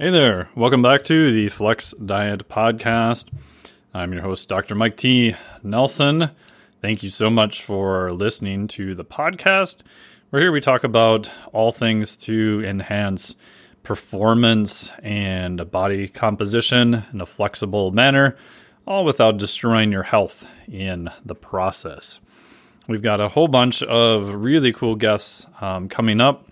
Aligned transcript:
Hey 0.00 0.10
there, 0.10 0.48
welcome 0.54 0.80
back 0.80 1.02
to 1.06 1.32
the 1.32 1.48
Flex 1.48 1.90
Diet 1.90 2.48
Podcast. 2.48 3.24
I'm 3.92 4.12
your 4.12 4.22
host, 4.22 4.48
Dr. 4.48 4.76
Mike 4.76 4.96
T. 4.96 5.34
Nelson. 5.64 6.30
Thank 6.80 7.02
you 7.02 7.10
so 7.10 7.28
much 7.28 7.64
for 7.64 8.12
listening 8.12 8.68
to 8.68 8.94
the 8.94 9.04
podcast. 9.04 9.82
We're 10.30 10.38
here, 10.38 10.52
we 10.52 10.60
talk 10.60 10.84
about 10.84 11.28
all 11.52 11.72
things 11.72 12.16
to 12.18 12.62
enhance 12.64 13.34
performance 13.82 14.92
and 15.02 15.68
body 15.68 16.06
composition 16.06 17.02
in 17.12 17.20
a 17.20 17.26
flexible 17.26 17.90
manner, 17.90 18.36
all 18.86 19.04
without 19.04 19.36
destroying 19.36 19.90
your 19.90 20.04
health 20.04 20.46
in 20.68 21.10
the 21.24 21.34
process. 21.34 22.20
We've 22.86 23.02
got 23.02 23.18
a 23.18 23.30
whole 23.30 23.48
bunch 23.48 23.82
of 23.82 24.32
really 24.32 24.72
cool 24.72 24.94
guests 24.94 25.44
um, 25.60 25.88
coming 25.88 26.20
up 26.20 26.46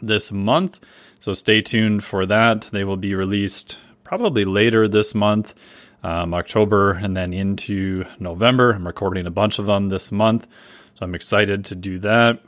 this 0.00 0.30
month. 0.30 0.78
So 1.22 1.34
stay 1.34 1.62
tuned 1.62 2.02
for 2.02 2.26
that. 2.26 2.62
They 2.72 2.82
will 2.82 2.96
be 2.96 3.14
released 3.14 3.78
probably 4.02 4.44
later 4.44 4.88
this 4.88 5.14
month, 5.14 5.54
um, 6.02 6.34
October, 6.34 6.94
and 6.94 7.16
then 7.16 7.32
into 7.32 8.04
November. 8.18 8.72
I'm 8.72 8.84
recording 8.84 9.24
a 9.24 9.30
bunch 9.30 9.60
of 9.60 9.66
them 9.66 9.88
this 9.88 10.10
month. 10.10 10.48
So 10.96 11.04
I'm 11.04 11.14
excited 11.14 11.64
to 11.66 11.76
do 11.76 12.00
that. 12.00 12.40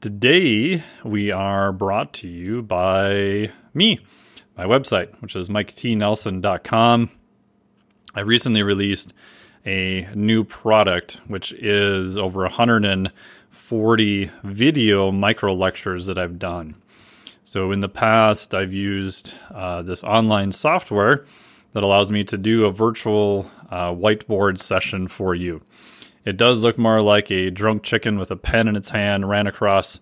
Today, 0.00 0.84
we 1.02 1.32
are 1.32 1.72
brought 1.72 2.12
to 2.12 2.28
you 2.28 2.62
by 2.62 3.50
me, 3.74 3.98
my 4.56 4.64
website, 4.64 5.20
which 5.20 5.34
is 5.34 5.48
miketnelson.com. 5.48 7.10
I 8.14 8.20
recently 8.20 8.62
released 8.62 9.12
a 9.66 10.08
new 10.14 10.44
product, 10.44 11.18
which 11.26 11.50
is 11.54 12.16
over 12.16 12.42
140 12.42 14.30
video 14.44 15.10
micro 15.10 15.52
lectures 15.52 16.06
that 16.06 16.16
I've 16.16 16.38
done. 16.38 16.76
So 17.54 17.70
in 17.70 17.78
the 17.78 17.88
past, 17.88 18.52
I've 18.52 18.72
used 18.72 19.32
uh, 19.54 19.82
this 19.82 20.02
online 20.02 20.50
software 20.50 21.24
that 21.72 21.84
allows 21.84 22.10
me 22.10 22.24
to 22.24 22.36
do 22.36 22.64
a 22.64 22.72
virtual 22.72 23.48
uh, 23.70 23.92
whiteboard 23.92 24.58
session 24.58 25.06
for 25.06 25.36
you. 25.36 25.62
It 26.24 26.36
does 26.36 26.64
look 26.64 26.78
more 26.78 27.00
like 27.00 27.30
a 27.30 27.50
drunk 27.50 27.84
chicken 27.84 28.18
with 28.18 28.32
a 28.32 28.36
pen 28.36 28.66
in 28.66 28.74
its 28.74 28.90
hand 28.90 29.28
ran 29.28 29.46
across 29.46 30.00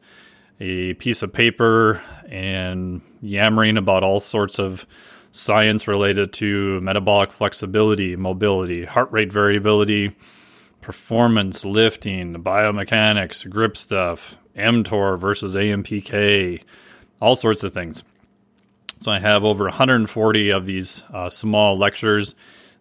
a 0.60 0.94
piece 0.94 1.22
of 1.22 1.34
paper 1.34 2.00
and 2.26 3.02
yammering 3.20 3.76
about 3.76 4.02
all 4.02 4.20
sorts 4.20 4.58
of 4.58 4.86
science 5.30 5.86
related 5.86 6.32
to 6.32 6.80
metabolic 6.80 7.32
flexibility, 7.32 8.16
mobility, 8.16 8.86
heart 8.86 9.12
rate 9.12 9.30
variability, 9.30 10.16
performance, 10.80 11.66
lifting, 11.66 12.32
biomechanics, 12.42 13.46
grip 13.50 13.76
stuff, 13.76 14.38
mTOR 14.56 15.18
versus 15.18 15.54
AMPK, 15.54 16.62
all 17.22 17.36
sorts 17.36 17.62
of 17.62 17.72
things. 17.72 18.02
So 18.98 19.12
I 19.12 19.20
have 19.20 19.44
over 19.44 19.64
140 19.64 20.50
of 20.50 20.66
these 20.66 21.04
uh, 21.14 21.30
small 21.30 21.78
lectures. 21.78 22.34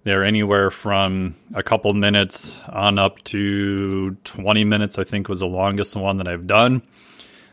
They're 0.04 0.24
anywhere 0.24 0.72
from 0.72 1.36
a 1.54 1.62
couple 1.62 1.94
minutes 1.94 2.58
on 2.68 2.98
up 2.98 3.24
to 3.26 4.16
20 4.24 4.64
minutes, 4.64 4.98
I 4.98 5.04
think 5.04 5.30
was 5.30 5.42
the 5.42 5.48
longest 5.48 5.96
one 5.96 6.18
that 6.18 6.28
I've 6.28 6.48
done. 6.48 6.82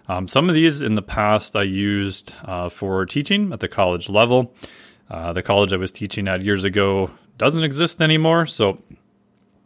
Um, 0.08 0.28
some 0.28 0.48
of 0.48 0.54
these 0.54 0.80
in 0.80 0.94
the 0.94 1.02
past 1.02 1.54
I 1.54 1.64
used 1.64 2.34
uh, 2.42 2.70
for 2.70 3.04
teaching 3.04 3.52
at 3.52 3.60
the 3.60 3.68
college 3.68 4.08
level. 4.08 4.54
Uh, 5.10 5.34
the 5.34 5.42
college 5.42 5.74
I 5.74 5.76
was 5.76 5.92
teaching 5.92 6.26
at 6.26 6.40
years 6.42 6.64
ago 6.64 7.10
doesn't 7.36 7.64
exist 7.64 8.00
anymore, 8.00 8.46
so 8.46 8.82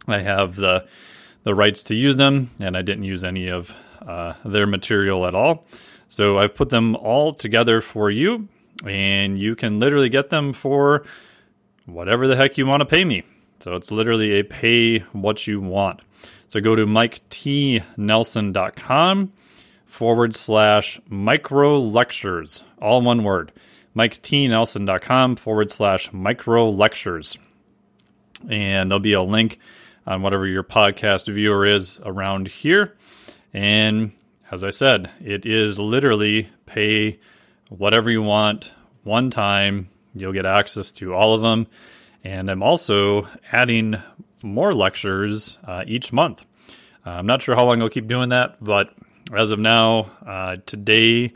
I 0.09 0.19
have 0.19 0.57
the 0.57 0.87
the 1.45 1.55
rights 1.55 1.85
to 1.85 1.95
use 1.95 2.17
them, 2.17 2.51
and 2.61 2.77
I 2.77 2.83
didn't 2.83 3.05
use 3.05 3.25
any 3.25 3.49
of 3.49 3.75
uh, 4.01 4.35
their 4.45 4.67
material 4.67 5.27
at 5.27 5.35
all. 5.35 5.67
So 6.13 6.37
I've 6.37 6.55
put 6.55 6.69
them 6.69 6.95
all 6.97 7.33
together 7.33 7.81
for 7.81 8.11
you, 8.11 8.49
and 8.85 9.39
you 9.39 9.57
can 9.57 9.81
literally 9.81 10.11
get 10.11 10.29
them 10.29 10.53
for 10.53 11.07
whatever 11.87 12.29
the 12.29 12.37
heck 12.37 12.59
you 12.59 12.67
want 12.67 12.83
to 12.83 12.85
pay 12.85 13.07
me. 13.07 13.23
So 13.61 13.77
it's 13.77 13.91
literally 13.91 14.39
a 14.39 14.45
pay 14.45 14.99
what 15.13 15.47
you 15.47 15.63
want. 15.63 16.01
So 16.49 16.61
go 16.61 16.77
to 16.77 16.85
miketnelson.com 16.85 19.33
forward 19.87 20.37
slash 20.37 21.01
micro 21.09 21.81
lectures, 21.81 22.63
all 22.79 23.01
one 23.01 23.25
word. 23.25 23.51
miketnelson.com 23.97 25.37
forward 25.37 25.71
slash 25.71 26.13
micro 26.13 26.69
lectures. 26.69 27.39
And 28.51 28.91
there'll 28.91 29.01
be 29.01 29.15
a 29.15 29.23
link 29.23 29.59
on 30.07 30.21
whatever 30.21 30.47
your 30.47 30.63
podcast 30.63 31.33
viewer 31.33 31.65
is 31.65 32.03
around 32.05 32.49
here. 32.49 32.99
And 33.55 34.13
as 34.53 34.63
I 34.63 34.71
said, 34.71 35.11
it 35.25 35.47
is 35.47 35.79
literally 35.79 36.51
pay 36.67 37.19
whatever 37.71 38.11
you 38.11 38.21
want 38.21 38.75
one 39.03 39.31
time. 39.31 39.89
You'll 40.15 40.35
get 40.35 40.45
access 40.45 40.93
to 40.93 41.15
all 41.15 41.33
of 41.33 41.41
them. 41.41 41.67
And 42.23 42.51
I'm 42.51 42.63
also 42.63 43.27
adding 43.51 43.97
more 44.43 44.75
lectures 44.75 45.59
uh, 45.65 45.85
each 45.87 46.13
month. 46.13 46.45
Uh, 47.05 47.11
I'm 47.11 47.27
not 47.27 47.41
sure 47.41 47.57
how 47.57 47.65
long 47.65 47.81
I'll 47.81 47.89
keep 47.89 48.07
doing 48.07 48.29
that, 48.29 48.63
but 48.63 48.95
as 49.35 49.51
of 49.51 49.59
now, 49.59 50.11
uh, 50.27 50.57
today 50.67 51.33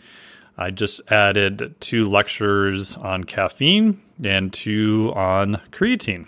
I 0.59 0.71
just 0.71 1.01
added 1.11 1.75
two 1.81 2.05
lectures 2.05 2.99
on 2.99 3.25
caffeine 3.25 4.03
and 4.23 4.53
two 4.53 5.11
on 5.17 5.63
creatine. 5.73 6.27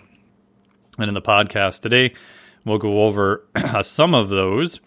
And 0.97 1.07
in 1.07 1.13
the 1.13 1.21
podcast 1.21 1.81
today, 1.81 2.15
we'll 2.65 2.79
go 2.79 3.03
over 3.03 3.45
some 3.83 4.15
of 4.15 4.29
those 4.29 4.79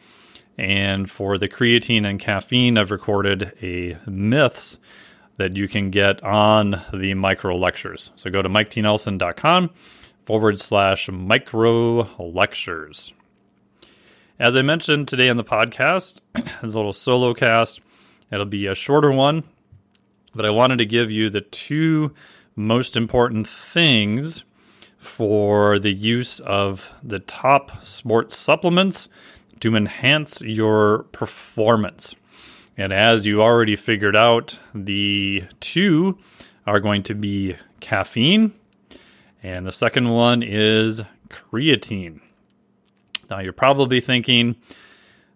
and 0.59 1.11
for 1.11 1.39
the 1.39 1.49
creatine 1.49 2.07
and 2.07 2.21
caffeine, 2.21 2.77
I've 2.77 2.91
recorded 2.91 3.53
a 3.63 3.97
myths 4.07 4.79
that 5.37 5.57
you 5.57 5.67
can 5.67 5.91
get 5.91 6.23
on 6.23 6.83
the 6.93 7.15
micro 7.15 7.57
lectures. 7.57 8.11
So 8.17 8.31
go 8.31 8.43
to 8.43 8.49
miketnelson.com 8.49 9.71
forward 10.25 10.59
slash 10.59 11.09
micro 11.11 12.09
lectures. 12.19 13.13
As 14.39 14.57
I 14.57 14.63
mentioned 14.63 15.09
today 15.09 15.29
on 15.29 15.37
the 15.37 15.45
podcast, 15.45 16.21
it's 16.35 16.63
a 16.63 16.67
little 16.67 16.93
solo 16.93 17.33
cast. 17.35 17.81
It'll 18.31 18.47
be 18.47 18.67
a 18.67 18.75
shorter 18.75 19.13
one, 19.13 19.45
but 20.35 20.45
I 20.45 20.51
wanted 20.51 20.79
to 20.79 20.87
give 20.87 21.11
you 21.11 21.31
the 21.31 21.41
two 21.41 22.15
most 22.55 22.97
important 22.97 23.49
things 23.49 24.45
for 24.99 25.79
the 25.79 25.93
use 25.93 26.41
of 26.41 26.93
the 27.03 27.19
top 27.19 27.85
sports 27.85 28.37
supplements 28.37 29.09
to 29.63 29.77
enhance 29.77 30.41
your 30.43 31.05
performance. 31.13 32.17
And 32.77 32.93
as 32.93 33.27
you 33.27 33.41
already 33.41 33.77
figured 33.77 34.17
out, 34.17 34.59
the 34.75 35.45
two 35.61 36.19
are 36.67 36.81
going 36.81 37.05
to 37.05 37.15
be 37.15 37.57
caffeine, 37.81 38.55
and 39.41 39.65
the 39.65 39.73
second 39.73 40.09
one 40.09 40.43
is 40.43 41.03
creatine. 41.29 42.21
Now, 43.31 43.39
you're 43.39 43.53
probably 43.53 44.01
thinking, 44.01 44.57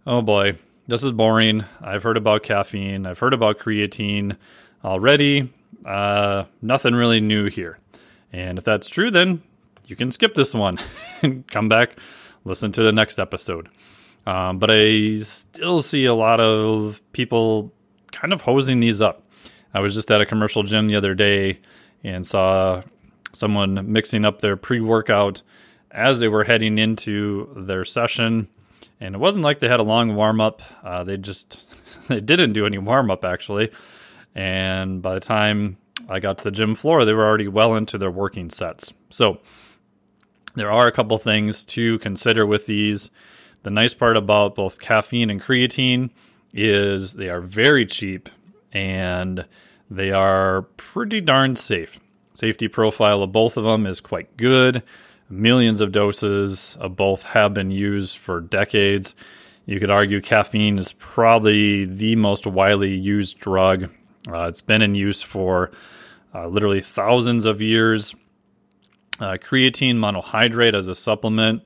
oh 0.06 0.22
boy, 0.22 0.56
this 0.88 1.04
is 1.04 1.12
boring. 1.12 1.64
I've 1.80 2.02
heard 2.02 2.16
about 2.16 2.42
caffeine, 2.42 3.06
I've 3.06 3.20
heard 3.20 3.34
about 3.34 3.60
creatine 3.60 4.36
already. 4.84 5.52
Uh, 5.84 6.44
nothing 6.60 6.96
really 6.96 7.20
new 7.20 7.48
here. 7.48 7.78
And 8.32 8.58
if 8.58 8.64
that's 8.64 8.88
true, 8.88 9.12
then 9.12 9.42
you 9.86 9.94
can 9.94 10.10
skip 10.10 10.34
this 10.34 10.52
one 10.52 10.78
and 11.22 11.46
come 11.46 11.68
back, 11.68 11.96
listen 12.44 12.72
to 12.72 12.82
the 12.82 12.92
next 12.92 13.20
episode. 13.20 13.68
Um, 14.26 14.58
but 14.58 14.70
I 14.70 15.16
still 15.18 15.80
see 15.82 16.04
a 16.04 16.14
lot 16.14 16.40
of 16.40 17.00
people 17.12 17.72
kind 18.10 18.32
of 18.32 18.40
hosing 18.40 18.80
these 18.80 19.00
up. 19.00 19.22
I 19.72 19.80
was 19.80 19.94
just 19.94 20.10
at 20.10 20.20
a 20.20 20.26
commercial 20.26 20.62
gym 20.62 20.88
the 20.88 20.96
other 20.96 21.14
day 21.14 21.60
and 22.02 22.26
saw 22.26 22.82
someone 23.32 23.92
mixing 23.92 24.24
up 24.24 24.40
their 24.40 24.56
pre 24.56 24.80
workout 24.80 25.42
as 25.90 26.18
they 26.18 26.28
were 26.28 26.44
heading 26.44 26.78
into 26.78 27.52
their 27.56 27.84
session. 27.84 28.48
And 29.00 29.14
it 29.14 29.18
wasn't 29.18 29.44
like 29.44 29.58
they 29.58 29.68
had 29.68 29.80
a 29.80 29.84
long 29.84 30.14
warm 30.14 30.40
up. 30.40 30.62
Uh, 30.82 31.04
they 31.04 31.16
just 31.18 31.64
they 32.08 32.20
didn't 32.20 32.52
do 32.52 32.66
any 32.66 32.78
warm 32.78 33.10
up 33.10 33.24
actually. 33.24 33.70
And 34.34 35.00
by 35.00 35.14
the 35.14 35.20
time 35.20 35.78
I 36.08 36.20
got 36.20 36.38
to 36.38 36.44
the 36.44 36.50
gym 36.50 36.74
floor, 36.74 37.04
they 37.04 37.12
were 37.12 37.26
already 37.26 37.48
well 37.48 37.74
into 37.74 37.98
their 37.98 38.10
working 38.10 38.50
sets. 38.50 38.92
So 39.10 39.40
there 40.54 40.70
are 40.70 40.86
a 40.86 40.92
couple 40.92 41.16
things 41.18 41.64
to 41.66 41.98
consider 42.00 42.44
with 42.46 42.66
these. 42.66 43.10
The 43.66 43.72
nice 43.72 43.94
part 43.94 44.16
about 44.16 44.54
both 44.54 44.78
caffeine 44.78 45.28
and 45.28 45.42
creatine 45.42 46.10
is 46.54 47.14
they 47.14 47.28
are 47.28 47.40
very 47.40 47.84
cheap 47.84 48.28
and 48.72 49.44
they 49.90 50.12
are 50.12 50.62
pretty 50.76 51.20
darn 51.20 51.56
safe. 51.56 51.98
Safety 52.32 52.68
profile 52.68 53.24
of 53.24 53.32
both 53.32 53.56
of 53.56 53.64
them 53.64 53.84
is 53.84 54.00
quite 54.00 54.36
good. 54.36 54.84
Millions 55.28 55.80
of 55.80 55.90
doses 55.90 56.78
of 56.80 56.94
both 56.94 57.24
have 57.24 57.54
been 57.54 57.70
used 57.70 58.18
for 58.18 58.40
decades. 58.40 59.16
You 59.64 59.80
could 59.80 59.90
argue 59.90 60.20
caffeine 60.20 60.78
is 60.78 60.92
probably 60.92 61.86
the 61.86 62.14
most 62.14 62.46
widely 62.46 62.94
used 62.94 63.40
drug. 63.40 63.90
Uh, 64.28 64.42
it's 64.42 64.60
been 64.60 64.80
in 64.80 64.94
use 64.94 65.22
for 65.22 65.72
uh, 66.32 66.46
literally 66.46 66.80
thousands 66.80 67.44
of 67.44 67.60
years. 67.60 68.14
Uh, 69.18 69.38
creatine 69.42 69.96
monohydrate 69.96 70.74
as 70.74 70.86
a 70.86 70.94
supplement 70.94 71.64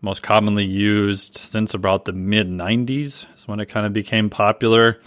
most 0.00 0.22
commonly 0.22 0.64
used 0.64 1.36
since 1.36 1.74
about 1.74 2.04
the 2.04 2.12
mid 2.12 2.48
90s 2.48 3.26
is 3.36 3.48
when 3.48 3.60
it 3.60 3.66
kind 3.66 3.86
of 3.86 3.92
became 3.92 4.30
popular. 4.30 5.00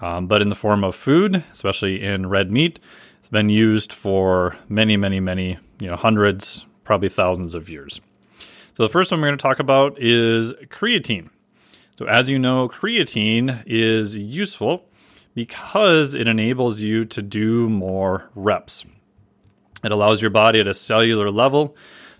Um, 0.00 0.26
but 0.26 0.42
in 0.42 0.48
the 0.48 0.54
form 0.54 0.84
of 0.84 0.94
food, 0.94 1.44
especially 1.52 2.02
in 2.02 2.28
red 2.28 2.50
meat, 2.50 2.78
it's 3.20 3.28
been 3.28 3.48
used 3.48 3.92
for 3.92 4.56
many, 4.68 4.96
many, 4.96 5.20
many, 5.20 5.58
you 5.80 5.86
know, 5.86 5.96
hundreds, 5.96 6.66
probably 6.84 7.08
thousands 7.08 7.54
of 7.54 7.68
years. 7.68 8.00
So 8.74 8.82
the 8.82 8.88
first 8.88 9.10
one 9.10 9.20
we're 9.20 9.28
going 9.28 9.38
to 9.38 9.42
talk 9.42 9.60
about 9.60 9.98
is 9.98 10.52
creatine. 10.68 11.30
So 11.96 12.06
as 12.06 12.28
you 12.28 12.38
know, 12.38 12.68
creatine 12.68 13.62
is 13.66 14.16
useful 14.16 14.84
because 15.34 16.12
it 16.12 16.26
enables 16.26 16.80
you 16.80 17.04
to 17.06 17.22
do 17.22 17.68
more 17.68 18.30
reps. 18.34 18.84
It 19.84 19.92
allows 19.92 20.20
your 20.20 20.30
body 20.30 20.60
at 20.60 20.66
a 20.66 20.74
cellular 20.74 21.30
level 21.30 21.76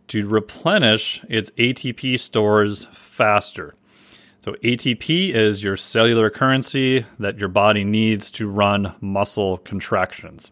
to 0.08 0.28
replenish 0.28 1.24
its 1.28 1.50
ATP 1.52 2.18
stores 2.18 2.86
faster. 2.92 3.74
So, 4.40 4.52
ATP 4.62 5.32
is 5.32 5.64
your 5.64 5.76
cellular 5.76 6.28
currency 6.28 7.06
that 7.18 7.38
your 7.38 7.48
body 7.48 7.82
needs 7.82 8.30
to 8.32 8.48
run 8.48 8.94
muscle 9.00 9.58
contractions. 9.58 10.50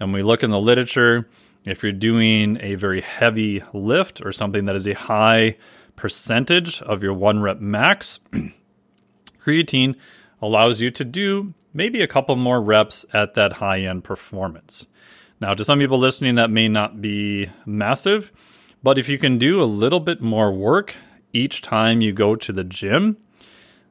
And 0.00 0.12
we 0.12 0.22
look 0.22 0.42
in 0.42 0.50
the 0.50 0.58
literature, 0.58 1.28
if 1.64 1.84
you're 1.84 1.92
doing 1.92 2.58
a 2.60 2.74
very 2.74 3.00
heavy 3.00 3.62
lift 3.72 4.20
or 4.24 4.32
something 4.32 4.64
that 4.64 4.74
is 4.74 4.88
a 4.88 4.94
high 4.94 5.56
percentage 5.94 6.82
of 6.82 7.04
your 7.04 7.14
one 7.14 7.40
rep 7.40 7.60
max, 7.60 8.18
creatine 9.44 9.94
allows 10.40 10.80
you 10.80 10.90
to 10.90 11.04
do 11.04 11.54
maybe 11.72 12.02
a 12.02 12.08
couple 12.08 12.34
more 12.36 12.60
reps 12.60 13.06
at 13.12 13.34
that 13.34 13.54
high 13.54 13.82
end 13.82 14.02
performance. 14.04 14.86
Now, 15.40 15.54
to 15.54 15.64
some 15.64 15.78
people 15.78 15.98
listening, 15.98 16.36
that 16.36 16.50
may 16.50 16.68
not 16.68 17.00
be 17.00 17.48
massive, 17.66 18.32
but 18.82 18.98
if 18.98 19.08
you 19.08 19.18
can 19.18 19.38
do 19.38 19.62
a 19.62 19.64
little 19.64 20.00
bit 20.00 20.20
more 20.20 20.52
work 20.52 20.96
each 21.32 21.62
time 21.62 22.00
you 22.00 22.12
go 22.12 22.36
to 22.36 22.52
the 22.52 22.64
gym, 22.64 23.16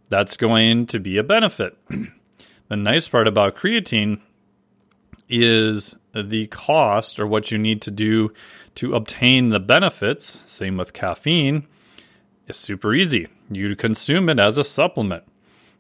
that's 0.10 0.38
going 0.38 0.86
to 0.88 1.00
be 1.00 1.18
a 1.18 1.24
benefit. 1.24 1.78
the 2.68 2.76
nice 2.76 3.08
part 3.08 3.28
about 3.28 3.56
creatine 3.56 4.20
is 5.30 5.96
the 6.14 6.48
cost 6.48 7.20
or 7.20 7.26
what 7.26 7.52
you 7.52 7.58
need 7.58 7.82
to 7.82 7.92
do 7.92 8.32
to 8.76 8.94
obtain 8.94 9.50
the 9.50 9.60
benefits, 9.60 10.42
same 10.46 10.78
with 10.78 10.94
caffeine, 10.94 11.66
is 12.48 12.58
super 12.58 12.94
easy. 12.94 13.28
You 13.50 13.76
consume 13.76 14.30
it 14.30 14.40
as 14.40 14.58
a 14.58 14.64
supplement. 14.64 15.24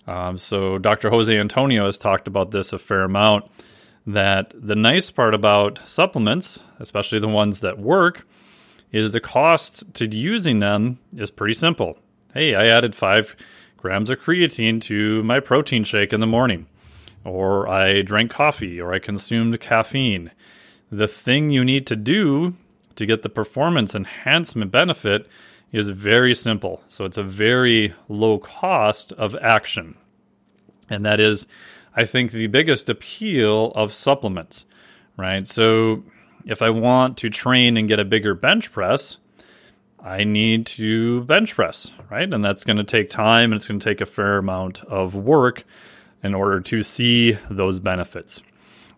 Um, 0.07 0.37
so, 0.37 0.77
Dr. 0.77 1.09
Jose 1.09 1.37
Antonio 1.37 1.85
has 1.85 1.97
talked 1.97 2.27
about 2.27 2.51
this 2.51 2.73
a 2.73 2.79
fair 2.79 3.01
amount. 3.01 3.45
That 4.07 4.53
the 4.55 4.75
nice 4.75 5.11
part 5.11 5.35
about 5.35 5.79
supplements, 5.85 6.59
especially 6.79 7.19
the 7.19 7.27
ones 7.27 7.61
that 7.61 7.77
work, 7.77 8.25
is 8.91 9.13
the 9.13 9.19
cost 9.19 9.93
to 9.95 10.07
using 10.07 10.59
them 10.59 10.99
is 11.15 11.31
pretty 11.31 11.53
simple. 11.53 11.97
Hey, 12.33 12.55
I 12.55 12.65
added 12.67 12.95
five 12.95 13.35
grams 13.77 14.09
of 14.09 14.19
creatine 14.19 14.81
to 14.81 15.23
my 15.23 15.39
protein 15.39 15.83
shake 15.83 16.13
in 16.13 16.19
the 16.19 16.27
morning, 16.27 16.67
or 17.23 17.67
I 17.67 18.01
drank 18.01 18.31
coffee, 18.31 18.79
or 18.79 18.93
I 18.93 18.99
consumed 18.99 19.59
caffeine. 19.59 20.31
The 20.91 21.07
thing 21.07 21.49
you 21.49 21.63
need 21.63 21.87
to 21.87 21.95
do 21.95 22.55
to 22.95 23.05
get 23.05 23.21
the 23.21 23.29
performance 23.29 23.95
enhancement 23.95 24.71
benefit 24.71 25.27
is 25.71 25.89
very 25.89 26.35
simple. 26.35 26.83
So 26.89 27.05
it's 27.05 27.17
a 27.17 27.23
very 27.23 27.93
low 28.09 28.37
cost 28.37 29.13
of 29.13 29.35
action. 29.41 29.95
And 30.89 31.05
that 31.05 31.19
is, 31.19 31.47
I 31.95 32.03
think, 32.03 32.31
the 32.31 32.47
biggest 32.47 32.89
appeal 32.89 33.71
of 33.71 33.93
supplements, 33.93 34.65
right? 35.15 35.47
So 35.47 36.03
if 36.45 36.61
I 36.61 36.69
want 36.69 37.17
to 37.19 37.29
train 37.29 37.77
and 37.77 37.87
get 37.87 37.99
a 37.99 38.05
bigger 38.05 38.33
bench 38.33 38.71
press, 38.71 39.17
I 40.03 40.23
need 40.23 40.65
to 40.67 41.23
bench 41.25 41.55
press, 41.55 41.91
right? 42.09 42.31
And 42.31 42.43
that's 42.43 42.63
going 42.63 42.77
to 42.77 42.83
take 42.83 43.09
time 43.09 43.51
and 43.51 43.59
it's 43.59 43.67
going 43.67 43.79
to 43.79 43.83
take 43.83 44.01
a 44.01 44.05
fair 44.05 44.37
amount 44.37 44.83
of 44.85 45.13
work 45.13 45.63
in 46.23 46.33
order 46.33 46.59
to 46.61 46.83
see 46.83 47.37
those 47.49 47.79
benefits. 47.79 48.41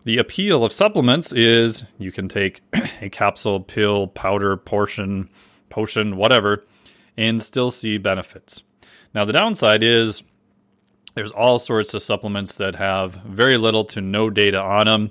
The 0.04 0.18
appeal 0.18 0.64
of 0.64 0.72
supplements 0.72 1.32
is 1.32 1.84
you 1.98 2.12
can 2.12 2.28
take 2.28 2.60
a 3.00 3.08
capsule, 3.08 3.60
pill, 3.60 4.06
powder, 4.08 4.56
portion, 4.56 5.30
potion, 5.68 6.16
whatever, 6.16 6.64
and 7.16 7.42
still 7.42 7.70
see 7.70 7.98
benefits. 7.98 8.62
Now, 9.14 9.24
the 9.24 9.32
downside 9.32 9.82
is 9.82 10.22
there's 11.14 11.30
all 11.30 11.58
sorts 11.58 11.94
of 11.94 12.02
supplements 12.02 12.56
that 12.56 12.74
have 12.74 13.14
very 13.14 13.56
little 13.56 13.84
to 13.86 14.00
no 14.00 14.30
data 14.30 14.60
on 14.60 14.86
them. 14.86 15.10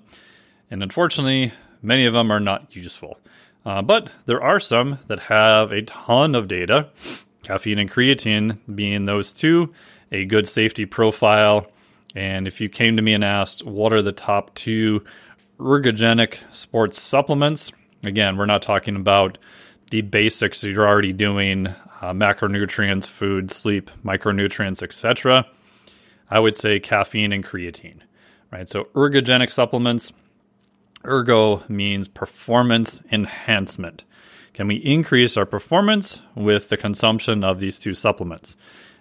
And 0.70 0.84
unfortunately, 0.84 1.54
many 1.84 2.06
of 2.06 2.14
them 2.14 2.32
are 2.32 2.40
not 2.40 2.76
useful. 2.76 3.20
Uh, 3.66 3.82
but 3.82 4.10
there 4.26 4.42
are 4.42 4.60
some 4.60 5.00
that 5.08 5.20
have 5.20 5.72
a 5.72 5.84
ton 5.84 6.36
of 6.36 6.48
data, 6.48 6.90
caffeine 7.44 7.80
and 7.80 7.92
creatine 7.92 8.58
being 8.74 9.06
those 9.06 9.34
two, 9.34 9.72
a 10.12 10.26
good 10.26 10.48
safety 10.48 10.86
profile. 10.86 11.68
And 12.16 12.48
if 12.48 12.60
you 12.62 12.70
came 12.70 12.98
to 12.98 13.02
me 13.02 13.14
and 13.14 13.24
asked, 13.24 13.66
what 13.66 13.94
are 13.94 14.02
the 14.02 14.12
top 14.12 14.54
two 14.56 15.04
ergogenic 15.60 16.38
sports 16.52 17.02
supplements? 17.02 17.72
Again, 18.04 18.38
we're 18.38 18.46
not 18.46 18.62
talking 18.62 18.96
about 18.96 19.38
the 19.92 20.02
basics 20.02 20.62
that 20.62 20.72
you're 20.72 20.88
already 20.88 21.14
doing 21.14 21.68
uh, 21.68 22.12
macronutrients, 22.12 23.08
food, 23.08 23.50
sleep, 23.50 23.90
micronutrients, 24.04 24.84
etc. 24.84 25.46
I 26.30 26.40
would 26.40 26.56
say 26.56 26.80
caffeine 26.80 27.32
and 27.32 27.46
creatine, 27.46 28.00
right? 28.52 28.68
So 28.68 28.86
ergogenic 28.96 29.52
supplements, 29.52 30.12
ergo 31.06 31.64
means 31.68 32.08
performance 32.08 33.02
enhancement. 33.12 34.04
Can 34.54 34.68
we 34.68 34.76
increase 34.76 35.36
our 35.36 35.46
performance 35.46 36.22
with 36.36 36.70
the 36.70 36.78
consumption 36.78 37.44
of 37.44 37.60
these 37.60 37.80
two 37.80 37.94
supplements? 37.94 38.56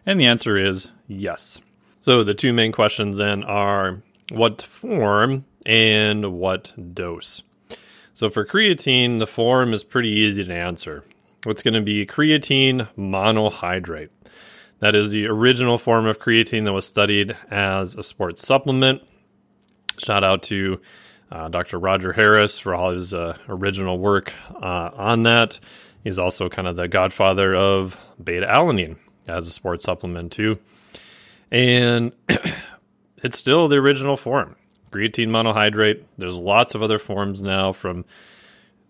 And 0.06 0.18
the 0.18 0.26
answer 0.26 0.56
is 0.56 0.90
yes. 1.06 1.60
So 2.00 2.24
the 2.24 2.34
two 2.34 2.52
main 2.52 2.72
questions 2.72 3.18
then 3.18 3.44
are 3.44 4.02
what 4.30 4.62
form 4.62 5.44
and 5.66 6.32
what 6.32 6.72
dose? 6.94 7.42
So 8.14 8.28
for 8.28 8.44
creatine, 8.44 9.18
the 9.18 9.26
form 9.26 9.72
is 9.72 9.84
pretty 9.84 10.10
easy 10.10 10.44
to 10.44 10.54
answer. 10.54 11.04
What's 11.44 11.62
going 11.62 11.74
to 11.74 11.80
be 11.80 12.06
creatine 12.06 12.88
monohydrate. 12.96 14.10
That 14.80 14.96
is 14.96 15.12
the 15.12 15.26
original 15.26 15.78
form 15.78 16.06
of 16.06 16.18
creatine 16.18 16.64
that 16.64 16.72
was 16.72 16.86
studied 16.86 17.36
as 17.50 17.94
a 17.94 18.02
sports 18.02 18.46
supplement. 18.46 19.02
Shout 19.98 20.24
out 20.24 20.42
to 20.44 20.80
uh, 21.32 21.48
Dr. 21.48 21.78
Roger 21.78 22.12
Harris 22.12 22.58
for 22.58 22.74
all 22.74 22.90
his 22.90 23.14
uh, 23.14 23.36
original 23.48 23.98
work 23.98 24.34
uh, 24.54 24.90
on 24.94 25.22
that. 25.22 25.58
He's 26.04 26.18
also 26.18 26.48
kind 26.50 26.68
of 26.68 26.76
the 26.76 26.88
godfather 26.88 27.54
of 27.54 27.98
beta 28.22 28.46
alanine 28.46 28.96
as 29.26 29.48
a 29.48 29.50
sports 29.50 29.84
supplement, 29.84 30.32
too. 30.32 30.58
And 31.50 32.12
it's 33.16 33.38
still 33.38 33.68
the 33.68 33.76
original 33.76 34.16
form 34.16 34.56
creatine 34.90 35.28
monohydrate. 35.28 36.04
There's 36.18 36.34
lots 36.34 36.74
of 36.74 36.82
other 36.82 36.98
forms 36.98 37.40
now 37.40 37.72
from 37.72 38.04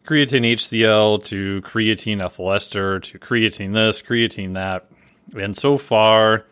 creatine 0.04 0.52
HCl 0.54 1.22
to 1.26 1.62
creatine 1.62 2.24
ethyl 2.24 2.52
ester 2.52 2.98
to 2.98 3.18
creatine 3.20 3.72
this, 3.72 4.02
creatine 4.02 4.54
that. 4.54 4.88
And 5.40 5.56
so 5.56 5.78
far, 5.78 6.44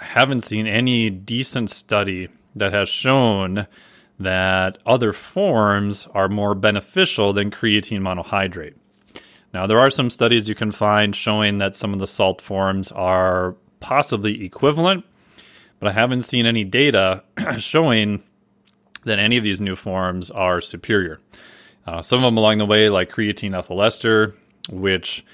I 0.00 0.04
haven't 0.04 0.40
seen 0.40 0.66
any 0.66 1.10
decent 1.10 1.68
study 1.68 2.30
that 2.56 2.72
has 2.72 2.88
shown 2.88 3.66
that 4.20 4.76
other 4.84 5.12
forms 5.14 6.06
are 6.12 6.28
more 6.28 6.54
beneficial 6.54 7.32
than 7.32 7.50
creatine 7.50 8.00
monohydrate. 8.00 8.74
Now, 9.52 9.66
there 9.66 9.78
are 9.78 9.90
some 9.90 10.10
studies 10.10 10.48
you 10.48 10.54
can 10.54 10.70
find 10.70 11.16
showing 11.16 11.58
that 11.58 11.74
some 11.74 11.92
of 11.94 11.98
the 11.98 12.06
salt 12.06 12.40
forms 12.40 12.92
are 12.92 13.56
possibly 13.80 14.44
equivalent, 14.44 15.04
but 15.80 15.88
I 15.88 15.92
haven't 15.92 16.22
seen 16.22 16.44
any 16.44 16.64
data 16.64 17.24
showing 17.56 18.22
that 19.04 19.18
any 19.18 19.38
of 19.38 19.42
these 19.42 19.62
new 19.62 19.74
forms 19.74 20.30
are 20.30 20.60
superior. 20.60 21.18
Uh, 21.86 22.02
some 22.02 22.18
of 22.18 22.24
them 22.24 22.36
along 22.36 22.58
the 22.58 22.66
way, 22.66 22.90
like 22.90 23.10
creatine 23.10 23.58
ethyl 23.58 23.82
ester, 23.82 24.34
which 24.68 25.24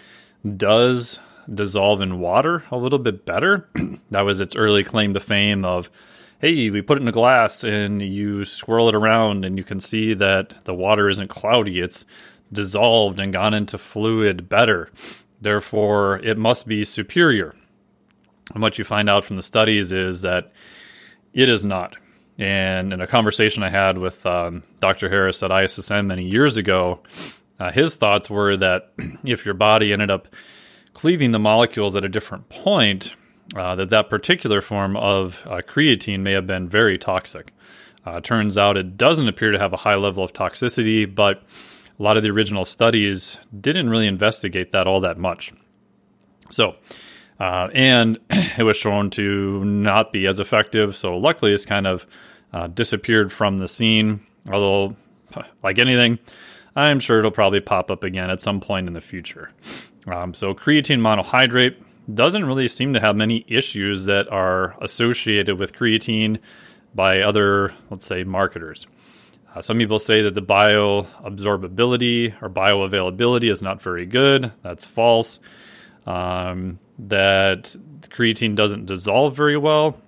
does 0.56 1.18
dissolve 1.52 2.00
in 2.00 2.20
water 2.20 2.62
a 2.70 2.76
little 2.76 3.00
bit 3.00 3.26
better. 3.26 3.68
that 4.12 4.20
was 4.20 4.40
its 4.40 4.54
early 4.54 4.84
claim 4.84 5.12
to 5.14 5.20
fame 5.20 5.64
of, 5.64 5.90
hey, 6.38 6.70
we 6.70 6.82
put 6.82 6.98
it 6.98 7.02
in 7.02 7.08
a 7.08 7.12
glass 7.12 7.64
and 7.64 8.02
you 8.02 8.44
swirl 8.44 8.88
it 8.88 8.94
around 8.94 9.44
and 9.44 9.56
you 9.56 9.64
can 9.64 9.80
see 9.80 10.14
that 10.14 10.64
the 10.64 10.74
water 10.74 11.08
isn't 11.08 11.28
cloudy. 11.28 11.80
It's 11.80 12.04
dissolved 12.52 13.18
and 13.20 13.32
gone 13.32 13.54
into 13.54 13.78
fluid 13.78 14.48
better. 14.48 14.90
Therefore, 15.40 16.18
it 16.18 16.38
must 16.38 16.66
be 16.66 16.84
superior. 16.84 17.54
And 18.54 18.62
what 18.62 18.78
you 18.78 18.84
find 18.84 19.10
out 19.10 19.24
from 19.24 19.36
the 19.36 19.42
studies 19.42 19.92
is 19.92 20.22
that 20.22 20.52
it 21.32 21.48
is 21.48 21.64
not. 21.64 21.96
And 22.38 22.92
in 22.92 23.00
a 23.00 23.06
conversation 23.06 23.62
I 23.62 23.70
had 23.70 23.98
with 23.98 24.24
um, 24.26 24.62
Dr. 24.80 25.08
Harris 25.08 25.42
at 25.42 25.50
ISSN 25.50 26.06
many 26.06 26.24
years 26.24 26.56
ago, 26.56 27.00
uh, 27.58 27.72
his 27.72 27.96
thoughts 27.96 28.28
were 28.28 28.56
that 28.58 28.92
if 29.24 29.44
your 29.44 29.54
body 29.54 29.92
ended 29.92 30.10
up 30.10 30.28
cleaving 30.92 31.32
the 31.32 31.38
molecules 31.38 31.96
at 31.96 32.04
a 32.04 32.08
different 32.08 32.48
point, 32.48 33.14
uh, 33.54 33.76
that 33.76 33.90
that 33.90 34.10
particular 34.10 34.60
form 34.60 34.96
of 34.96 35.42
uh, 35.46 35.60
creatine 35.66 36.20
may 36.20 36.32
have 36.32 36.46
been 36.46 36.68
very 36.68 36.98
toxic. 36.98 37.52
Uh, 38.04 38.20
turns 38.20 38.56
out 38.56 38.76
it 38.76 38.96
doesn't 38.96 39.28
appear 39.28 39.50
to 39.50 39.58
have 39.58 39.72
a 39.72 39.76
high 39.78 39.94
level 39.94 40.22
of 40.22 40.32
toxicity, 40.32 41.12
but 41.12 41.42
a 41.98 42.02
lot 42.02 42.16
of 42.16 42.22
the 42.22 42.30
original 42.30 42.64
studies 42.64 43.38
didn't 43.58 43.90
really 43.90 44.06
investigate 44.06 44.72
that 44.72 44.86
all 44.86 45.00
that 45.00 45.18
much. 45.18 45.52
So, 46.50 46.76
uh, 47.40 47.68
and 47.72 48.18
it 48.30 48.62
was 48.62 48.76
shown 48.76 49.10
to 49.10 49.64
not 49.64 50.12
be 50.12 50.26
as 50.26 50.38
effective. 50.38 50.96
So, 50.96 51.16
luckily, 51.16 51.52
it's 51.52 51.64
kind 51.64 51.86
of 51.86 52.06
uh, 52.52 52.68
disappeared 52.68 53.32
from 53.32 53.58
the 53.58 53.68
scene. 53.68 54.24
Although 54.50 54.96
like 55.62 55.78
anything, 55.78 56.18
I'm 56.76 57.00
sure 57.00 57.18
it'll 57.18 57.30
probably 57.30 57.60
pop 57.60 57.90
up 57.90 58.04
again 58.04 58.30
at 58.30 58.40
some 58.40 58.60
point 58.60 58.86
in 58.86 58.92
the 58.92 59.00
future. 59.00 59.50
Um, 60.06 60.34
so, 60.34 60.54
creatine 60.54 61.00
monohydrate 61.00 61.76
doesn't 62.12 62.44
really 62.44 62.68
seem 62.68 62.94
to 62.94 63.00
have 63.00 63.16
many 63.16 63.44
issues 63.48 64.04
that 64.06 64.28
are 64.30 64.76
associated 64.80 65.58
with 65.58 65.72
creatine 65.72 66.38
by 66.94 67.20
other, 67.20 67.74
let's 67.90 68.06
say, 68.06 68.24
marketers. 68.24 68.86
Uh, 69.54 69.62
some 69.62 69.78
people 69.78 69.98
say 69.98 70.22
that 70.22 70.34
the 70.34 70.42
bioabsorbability 70.42 72.34
or 72.42 72.50
bioavailability 72.50 73.50
is 73.50 73.62
not 73.62 73.80
very 73.80 74.06
good. 74.06 74.52
That's 74.62 74.86
false. 74.86 75.40
Um, 76.06 76.78
that 76.98 77.76
creatine 78.08 78.54
doesn't 78.54 78.86
dissolve 78.86 79.34
very 79.34 79.56
well. 79.56 80.00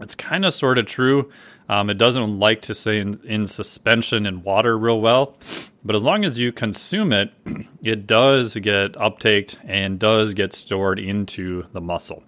It's 0.00 0.14
kind 0.14 0.44
of 0.44 0.52
sort 0.52 0.78
of 0.78 0.86
true. 0.86 1.30
Um, 1.68 1.90
it 1.90 1.98
doesn't 1.98 2.38
like 2.38 2.62
to 2.62 2.74
stay 2.74 3.00
in, 3.00 3.20
in, 3.24 3.46
suspension 3.46 4.24
in 4.26 4.42
water 4.42 4.78
real 4.78 5.00
well, 5.00 5.36
but 5.84 5.96
as 5.96 6.02
long 6.02 6.24
as 6.24 6.38
you 6.38 6.52
consume 6.52 7.12
it, 7.12 7.32
it 7.82 8.06
does 8.06 8.54
get 8.54 8.92
uptaked 8.92 9.56
and 9.64 9.98
does 9.98 10.34
get 10.34 10.52
stored 10.52 11.00
into 11.00 11.64
the 11.72 11.80
muscle. 11.80 12.22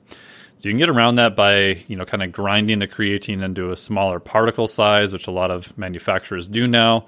So 0.56 0.68
you 0.68 0.72
can 0.72 0.78
get 0.78 0.88
around 0.88 1.16
that 1.16 1.36
by 1.36 1.84
you 1.86 1.96
know 1.96 2.04
kind 2.04 2.22
of 2.22 2.32
grinding 2.32 2.78
the 2.78 2.88
creatine 2.88 3.44
into 3.44 3.70
a 3.70 3.76
smaller 3.76 4.18
particle 4.18 4.66
size, 4.66 5.12
which 5.12 5.28
a 5.28 5.32
lot 5.32 5.52
of 5.52 5.76
manufacturers 5.78 6.48
do 6.48 6.66
now. 6.66 7.06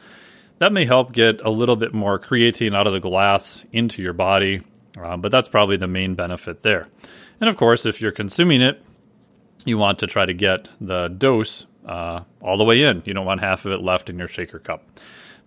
That 0.58 0.72
may 0.72 0.84
help 0.84 1.12
get 1.12 1.40
a 1.42 1.50
little 1.50 1.74
bit 1.74 1.92
more 1.92 2.20
creatine 2.20 2.76
out 2.76 2.86
of 2.86 2.92
the 2.92 3.00
glass 3.00 3.64
into 3.72 4.02
your 4.02 4.12
body, 4.12 4.62
uh, 4.96 5.16
but 5.16 5.32
that's 5.32 5.48
probably 5.48 5.78
the 5.78 5.88
main 5.88 6.14
benefit 6.14 6.62
there. 6.62 6.86
And 7.40 7.48
of 7.48 7.56
course, 7.56 7.86
if 7.86 8.00
you're 8.00 8.12
consuming 8.12 8.60
it, 8.60 8.80
you 9.64 9.78
want 9.78 9.98
to 10.00 10.06
try 10.06 10.26
to 10.26 10.34
get 10.34 10.68
the 10.80 11.08
dose 11.08 11.66
uh, 11.86 12.20
all 12.40 12.56
the 12.56 12.64
way 12.64 12.82
in. 12.82 13.02
You 13.04 13.14
don't 13.14 13.26
want 13.26 13.40
half 13.40 13.64
of 13.64 13.72
it 13.72 13.82
left 13.82 14.10
in 14.10 14.18
your 14.18 14.28
shaker 14.28 14.58
cup. 14.58 14.84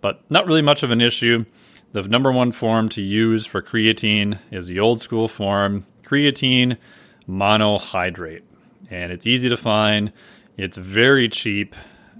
But 0.01 0.21
not 0.29 0.45
really 0.47 0.61
much 0.61 0.83
of 0.83 0.91
an 0.91 1.01
issue. 1.01 1.45
The 1.93 2.01
number 2.03 2.31
one 2.31 2.51
form 2.51 2.89
to 2.89 3.01
use 3.01 3.45
for 3.45 3.61
creatine 3.61 4.39
is 4.51 4.67
the 4.67 4.79
old 4.79 4.99
school 4.99 5.27
form 5.27 5.85
creatine 6.03 6.77
monohydrate. 7.29 8.41
And 8.89 9.11
it's 9.11 9.25
easy 9.25 9.49
to 9.49 9.57
find, 9.57 10.11
it's 10.57 10.77
very 10.77 11.29
cheap, 11.29 11.75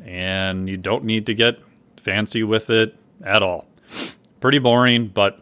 and 0.06 0.70
you 0.70 0.78
don't 0.78 1.04
need 1.04 1.26
to 1.26 1.34
get 1.34 1.60
fancy 1.98 2.44
with 2.44 2.70
it 2.70 2.96
at 3.24 3.44
all. 3.44 3.68
Pretty 4.40 4.60
boring, 4.60 5.08
but 5.08 5.40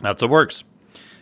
that's 0.00 0.22
what 0.22 0.30
works. 0.30 0.64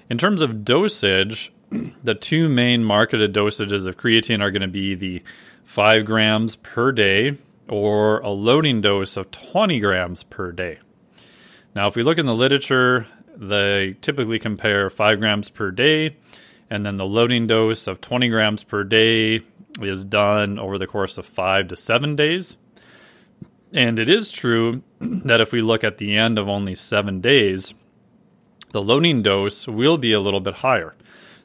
In 0.09 0.19
terms 0.19 0.43
of 0.43 0.65
dosage, 0.65 1.53
the 2.05 2.15
two 2.15 2.49
main 2.49 2.85
marketed 2.85 3.33
dosages 3.33 3.87
of 3.87 3.97
creatine 3.97 4.41
are 4.41 4.51
going 4.51 4.63
to 4.63 4.69
be 4.69 4.95
the 4.95 5.23
5 5.73 6.05
grams 6.05 6.57
per 6.57 6.93
day 6.93 7.39
or 7.67 8.19
a 8.19 8.29
loading 8.29 8.83
dose 8.83 9.17
of 9.17 9.31
20 9.31 9.81
grams 9.81 10.23
per 10.23 10.53
day. 10.53 10.79
Now, 11.75 11.87
if 11.87 11.97
we 11.97 12.03
look 12.03 12.19
in 12.19 12.27
the 12.27 12.35
literature, 12.35 13.07
they 13.35 13.97
typically 14.03 14.39
compare 14.39 14.91
5 14.91 15.19
grams 15.19 15.49
per 15.49 15.71
day, 15.71 16.19
and 16.69 16.85
then 16.85 16.99
the 16.99 17.07
loading 17.07 17.47
dose 17.47 17.87
of 17.87 18.03
20 18.03 18.29
grams 18.29 18.65
per 18.65 18.85
day 18.85 19.41
is 19.81 20.05
done 20.05 20.59
over 20.59 20.77
the 20.77 20.87
course 20.87 21.17
of 21.17 21.25
5 21.25 21.69
to 21.69 21.77
7 21.77 22.17
days. 22.17 22.59
And 23.73 23.99
it 23.99 24.11
is 24.11 24.31
true 24.31 24.83
that 25.01 25.41
if 25.41 25.53
we 25.53 25.63
look 25.63 25.83
at 25.83 25.97
the 25.97 26.19
end 26.19 26.39
of 26.39 26.51
only 26.51 26.75
7 26.75 27.23
days, 27.23 27.73
the 28.73 28.83
loading 28.83 29.23
dose 29.23 29.67
will 29.67 29.97
be 29.97 30.13
a 30.13 30.21
little 30.21 30.41
bit 30.41 30.57
higher. 30.57 30.95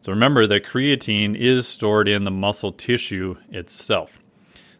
So 0.07 0.13
remember 0.13 0.47
that 0.47 0.63
creatine 0.63 1.35
is 1.35 1.67
stored 1.67 2.07
in 2.07 2.23
the 2.23 2.31
muscle 2.31 2.71
tissue 2.71 3.35
itself. 3.49 4.21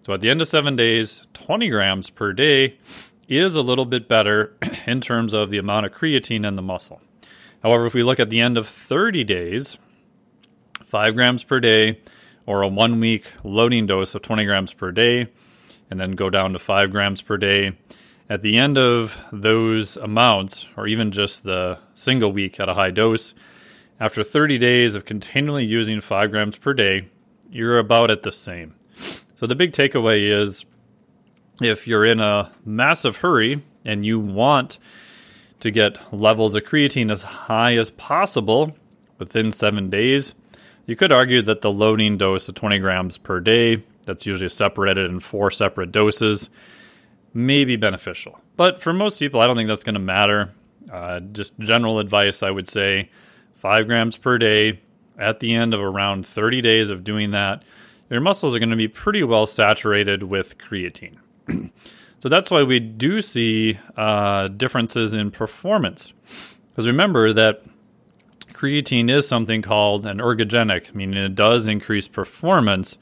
So 0.01 0.13
at 0.13 0.21
the 0.21 0.29
end 0.29 0.39
of 0.39 0.47
seven 0.47 0.77
days, 0.77 1.27
20 1.33 1.67
grams 1.67 2.09
per 2.09 2.31
day 2.31 2.77
is 3.27 3.53
a 3.53 3.61
little 3.61 3.83
bit 3.83 4.07
better 4.07 4.55
in 4.87 5.01
terms 5.01 5.33
of 5.33 5.49
the 5.49 5.57
amount 5.57 5.85
of 5.85 5.91
creatine 5.91 6.47
in 6.47 6.53
the 6.53 6.61
muscle. 6.61 7.01
However, 7.61 7.85
if 7.85 7.93
we 7.93 8.03
look 8.03 8.21
at 8.21 8.29
the 8.29 8.39
end 8.39 8.57
of 8.57 8.69
30 8.69 9.25
days, 9.25 9.77
5 10.85 11.13
grams 11.13 11.43
per 11.43 11.59
day, 11.59 11.99
or 12.45 12.61
a 12.61 12.69
one 12.69 13.01
week 13.01 13.25
loading 13.43 13.85
dose 13.85 14.15
of 14.15 14.21
20 14.21 14.45
grams 14.45 14.71
per 14.71 14.93
day, 14.93 15.27
and 15.91 15.99
then 15.99 16.11
go 16.11 16.29
down 16.29 16.53
to 16.53 16.59
5 16.59 16.89
grams 16.89 17.21
per 17.21 17.35
day. 17.35 17.73
At 18.29 18.43
the 18.43 18.57
end 18.57 18.77
of 18.77 19.17
those 19.33 19.97
amounts, 19.97 20.67
or 20.77 20.87
even 20.87 21.11
just 21.11 21.43
the 21.43 21.79
single 21.95 22.31
week 22.31 22.61
at 22.61 22.69
a 22.69 22.75
high 22.75 22.91
dose, 22.91 23.33
after 23.99 24.23
30 24.23 24.57
days 24.57 24.95
of 24.95 25.05
continually 25.05 25.65
using 25.65 26.01
5 26.01 26.31
grams 26.31 26.57
per 26.57 26.73
day, 26.73 27.09
you're 27.49 27.79
about 27.79 28.11
at 28.11 28.23
the 28.23 28.31
same. 28.31 28.75
So 29.35 29.47
the 29.47 29.55
big 29.55 29.71
takeaway 29.71 30.29
is 30.29 30.65
if 31.61 31.87
you're 31.87 32.05
in 32.05 32.19
a 32.19 32.51
massive 32.65 33.17
hurry 33.17 33.63
and 33.85 34.05
you 34.05 34.19
want 34.19 34.77
to 35.59 35.71
get 35.71 36.13
levels 36.13 36.55
of 36.55 36.63
creatine 36.63 37.11
as 37.11 37.23
high 37.23 37.75
as 37.77 37.91
possible 37.91 38.75
within 39.17 39.51
seven 39.51 39.89
days, 39.89 40.35
you 40.85 40.95
could 40.95 41.11
argue 41.11 41.41
that 41.41 41.61
the 41.61 41.71
loading 41.71 42.17
dose 42.17 42.47
of 42.47 42.55
20 42.55 42.79
grams 42.79 43.17
per 43.17 43.39
day, 43.39 43.83
that's 44.05 44.25
usually 44.25 44.49
separated 44.49 45.09
in 45.09 45.19
four 45.19 45.51
separate 45.51 45.91
doses, 45.91 46.49
may 47.33 47.65
be 47.65 47.75
beneficial. 47.75 48.39
But 48.55 48.81
for 48.81 48.93
most 48.93 49.19
people, 49.19 49.41
I 49.41 49.47
don't 49.47 49.55
think 49.55 49.67
that's 49.67 49.83
going 49.83 49.95
to 49.95 49.99
matter. 49.99 50.53
Uh, 50.91 51.19
just 51.19 51.57
general 51.59 51.99
advice, 51.99 52.41
I 52.41 52.51
would 52.51 52.67
say 52.67 53.09
five 53.57 53.87
grams 53.87 54.17
per 54.17 54.37
day 54.37 54.79
at 55.17 55.39
the 55.39 55.53
end 55.53 55.73
of 55.73 55.81
around 55.81 56.25
30 56.25 56.61
days 56.61 56.89
of 56.89 57.03
doing 57.03 57.31
that, 57.31 57.63
your 58.09 58.21
muscles 58.21 58.55
are 58.55 58.59
going 58.59 58.69
to 58.69 58.75
be 58.75 58.87
pretty 58.87 59.23
well 59.23 59.45
saturated 59.45 60.23
with 60.23 60.57
creatine. 60.57 61.17
so 62.19 62.29
that's 62.29 62.49
why 62.49 62.63
we 62.63 62.79
do 62.79 63.21
see 63.21 63.77
uh, 63.97 64.47
differences 64.47 65.13
in 65.13 65.31
performance. 65.31 66.13
Because 66.69 66.87
remember 66.87 67.33
that 67.33 67.63
creatine 68.53 69.09
is 69.09 69.27
something 69.27 69.61
called 69.61 70.05
an 70.05 70.19
ergogenic, 70.19 70.93
meaning 70.93 71.17
it 71.17 71.35
does 71.35 71.65
increase 71.65 72.07
performance, 72.07 72.97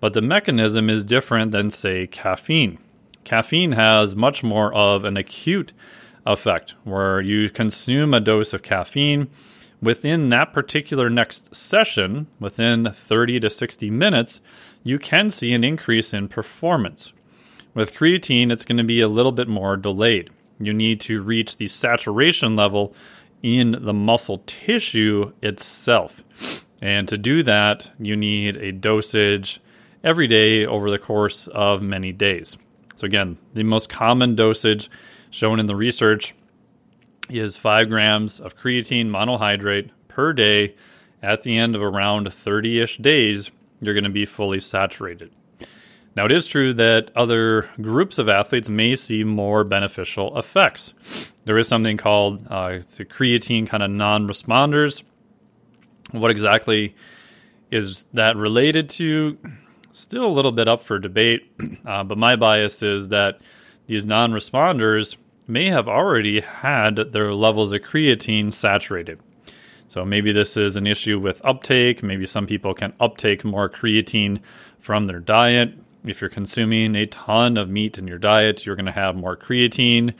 but 0.00 0.12
the 0.14 0.22
mechanism 0.22 0.88
is 0.88 1.04
different 1.04 1.50
than, 1.50 1.70
say, 1.70 2.06
caffeine. 2.06 2.78
Caffeine 3.24 3.72
has 3.72 4.14
much 4.14 4.44
more 4.44 4.72
of 4.72 5.04
an 5.04 5.16
acute 5.16 5.72
effect, 6.24 6.74
where 6.84 7.20
you 7.20 7.50
consume 7.50 8.14
a 8.14 8.20
dose 8.20 8.52
of 8.52 8.62
caffeine 8.62 9.28
within 9.80 10.28
that 10.30 10.52
particular 10.52 11.08
next 11.10 11.54
session, 11.54 12.26
within 12.40 12.90
30 12.90 13.40
to 13.40 13.50
60 13.50 13.90
minutes, 13.90 14.40
you 14.82 14.98
can 14.98 15.30
see 15.30 15.52
an 15.52 15.64
increase 15.64 16.12
in 16.12 16.28
performance. 16.28 17.12
With 17.74 17.94
creatine, 17.94 18.50
it's 18.50 18.64
going 18.64 18.78
to 18.78 18.84
be 18.84 19.00
a 19.00 19.08
little 19.08 19.32
bit 19.32 19.48
more 19.48 19.76
delayed. 19.76 20.30
You 20.58 20.72
need 20.72 21.00
to 21.02 21.22
reach 21.22 21.56
the 21.56 21.68
saturation 21.68 22.56
level 22.56 22.94
in 23.42 23.76
the 23.80 23.92
muscle 23.92 24.42
tissue 24.46 25.32
itself. 25.42 26.24
And 26.80 27.06
to 27.08 27.16
do 27.16 27.42
that, 27.44 27.90
you 27.98 28.16
need 28.16 28.56
a 28.56 28.72
dosage 28.72 29.60
every 30.02 30.26
day 30.26 30.64
over 30.64 30.90
the 30.90 30.98
course 30.98 31.48
of 31.48 31.82
many 31.82 32.12
days. 32.12 32.56
So, 32.96 33.04
again, 33.04 33.38
the 33.54 33.62
most 33.62 33.88
common 33.88 34.34
dosage 34.34 34.90
shown 35.30 35.60
in 35.60 35.66
the 35.66 35.76
research 35.76 36.34
is 37.28 37.56
5 37.56 37.88
grams 37.88 38.40
of 38.40 38.56
creatine 38.56 39.06
monohydrate 39.06 39.90
per 40.08 40.32
day. 40.32 40.74
At 41.22 41.42
the 41.42 41.56
end 41.56 41.74
of 41.74 41.82
around 41.82 42.32
30 42.32 42.80
ish 42.80 42.98
days, 42.98 43.50
you're 43.80 43.94
going 43.94 44.04
to 44.04 44.10
be 44.10 44.24
fully 44.24 44.60
saturated. 44.60 45.32
Now, 46.16 46.24
it 46.24 46.32
is 46.32 46.46
true 46.46 46.72
that 46.74 47.12
other 47.14 47.68
groups 47.80 48.18
of 48.18 48.28
athletes 48.28 48.68
may 48.68 48.96
see 48.96 49.22
more 49.22 49.62
beneficial 49.62 50.36
effects. 50.36 50.92
There 51.44 51.58
is 51.58 51.68
something 51.68 51.96
called 51.96 52.44
uh, 52.50 52.80
the 52.96 53.04
creatine 53.04 53.68
kind 53.68 53.82
of 53.82 53.90
non 53.90 54.26
responders. 54.26 55.04
What 56.10 56.30
exactly 56.30 56.96
is 57.70 58.06
that 58.14 58.36
related 58.36 58.90
to? 58.90 59.38
Still 59.92 60.26
a 60.26 60.34
little 60.34 60.52
bit 60.52 60.66
up 60.66 60.82
for 60.82 60.98
debate, 60.98 61.52
uh, 61.86 62.02
but 62.04 62.18
my 62.18 62.36
bias 62.36 62.82
is 62.82 63.08
that 63.08 63.40
these 63.86 64.04
non 64.04 64.32
responders 64.32 65.16
may 65.48 65.66
have 65.66 65.88
already 65.88 66.40
had 66.40 66.96
their 66.96 67.32
levels 67.32 67.72
of 67.72 67.80
creatine 67.80 68.52
saturated. 68.52 69.18
So 69.88 70.04
maybe 70.04 70.32
this 70.32 70.58
is 70.58 70.76
an 70.76 70.86
issue 70.86 71.18
with 71.18 71.40
uptake. 71.44 72.02
Maybe 72.02 72.26
some 72.26 72.46
people 72.46 72.74
can 72.74 72.92
uptake 73.00 73.44
more 73.44 73.70
creatine 73.70 74.42
from 74.78 75.06
their 75.06 75.20
diet. 75.20 75.72
If 76.04 76.20
you're 76.20 76.30
consuming 76.30 76.94
a 76.94 77.06
ton 77.06 77.56
of 77.56 77.70
meat 77.70 77.98
in 77.98 78.06
your 78.06 78.18
diet, 78.18 78.66
you're 78.66 78.76
going 78.76 78.86
to 78.86 78.92
have 78.92 79.16
more 79.16 79.36
creatine. 79.36 80.14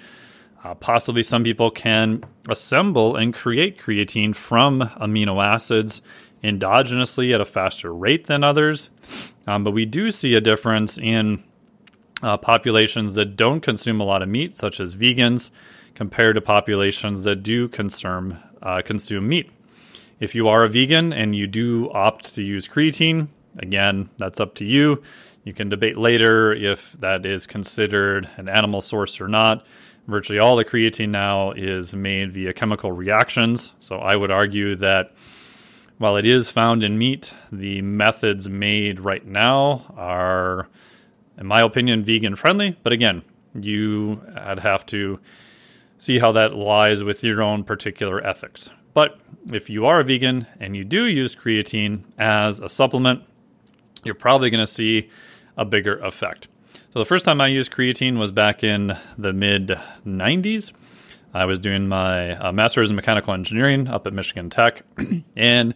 Uh, 0.64 0.74
possibly 0.74 1.22
some 1.22 1.44
people 1.44 1.70
can 1.70 2.22
assemble 2.48 3.14
and 3.16 3.32
create 3.32 3.78
creatine 3.78 4.34
from 4.34 4.80
amino 5.00 5.44
acids 5.44 6.00
endogenously 6.42 7.34
at 7.34 7.40
a 7.40 7.44
faster 7.44 7.92
rate 7.92 8.26
than 8.26 8.42
others. 8.42 8.90
Um, 9.46 9.64
but 9.64 9.72
we 9.72 9.84
do 9.84 10.10
see 10.10 10.34
a 10.34 10.40
difference 10.40 10.98
in 10.98 11.44
uh, 12.22 12.36
populations 12.36 13.14
that 13.14 13.36
don't 13.36 13.60
consume 13.60 14.00
a 14.00 14.04
lot 14.04 14.22
of 14.22 14.28
meat, 14.28 14.54
such 14.54 14.80
as 14.80 14.94
vegans, 14.94 15.50
compared 15.94 16.34
to 16.34 16.40
populations 16.40 17.24
that 17.24 17.42
do 17.42 17.68
consume 17.68 18.38
uh, 18.62 18.82
consume 18.84 19.28
meat. 19.28 19.50
If 20.20 20.34
you 20.34 20.48
are 20.48 20.64
a 20.64 20.68
vegan 20.68 21.12
and 21.12 21.34
you 21.34 21.46
do 21.46 21.90
opt 21.92 22.34
to 22.34 22.42
use 22.42 22.66
creatine, 22.66 23.28
again, 23.58 24.10
that's 24.18 24.40
up 24.40 24.54
to 24.56 24.64
you. 24.64 25.02
You 25.44 25.54
can 25.54 25.68
debate 25.68 25.96
later 25.96 26.52
if 26.52 26.92
that 26.94 27.24
is 27.24 27.46
considered 27.46 28.28
an 28.36 28.48
animal 28.48 28.80
source 28.80 29.20
or 29.20 29.28
not. 29.28 29.64
Virtually 30.08 30.38
all 30.38 30.56
the 30.56 30.64
creatine 30.64 31.10
now 31.10 31.52
is 31.52 31.94
made 31.94 32.32
via 32.32 32.52
chemical 32.52 32.90
reactions. 32.90 33.74
So 33.78 33.98
I 33.98 34.16
would 34.16 34.30
argue 34.30 34.74
that 34.76 35.12
while 35.98 36.16
it 36.16 36.26
is 36.26 36.48
found 36.48 36.82
in 36.82 36.96
meat, 36.96 37.32
the 37.52 37.82
methods 37.82 38.48
made 38.48 39.00
right 39.00 39.24
now 39.26 39.94
are, 39.96 40.68
in 41.38 41.46
my 41.46 41.60
opinion, 41.60 42.04
vegan 42.04 42.36
friendly. 42.36 42.76
But 42.82 42.92
again, 42.92 43.22
you 43.54 44.20
would 44.46 44.58
have 44.58 44.84
to 44.86 45.20
see 45.98 46.18
how 46.18 46.32
that 46.32 46.54
lies 46.54 47.02
with 47.02 47.22
your 47.24 47.42
own 47.42 47.64
particular 47.64 48.24
ethics. 48.24 48.70
But 48.94 49.20
if 49.52 49.70
you 49.70 49.86
are 49.86 50.00
a 50.00 50.04
vegan 50.04 50.46
and 50.60 50.76
you 50.76 50.84
do 50.84 51.04
use 51.04 51.34
creatine 51.36 52.02
as 52.18 52.60
a 52.60 52.68
supplement, 52.68 53.22
you're 54.04 54.14
probably 54.14 54.50
going 54.50 54.62
to 54.62 54.66
see 54.66 55.08
a 55.56 55.64
bigger 55.64 55.98
effect. 55.98 56.48
So 56.90 56.98
the 56.98 57.04
first 57.04 57.24
time 57.24 57.40
I 57.40 57.48
used 57.48 57.72
creatine 57.72 58.18
was 58.18 58.32
back 58.32 58.64
in 58.64 58.96
the 59.16 59.32
mid 59.32 59.78
90s. 60.06 60.72
I 61.34 61.44
was 61.44 61.60
doing 61.60 61.88
my 61.88 62.32
uh, 62.32 62.52
master's 62.52 62.90
in 62.90 62.96
mechanical 62.96 63.34
engineering 63.34 63.88
up 63.88 64.06
at 64.06 64.12
Michigan 64.12 64.50
Tech. 64.50 64.82
and 65.36 65.74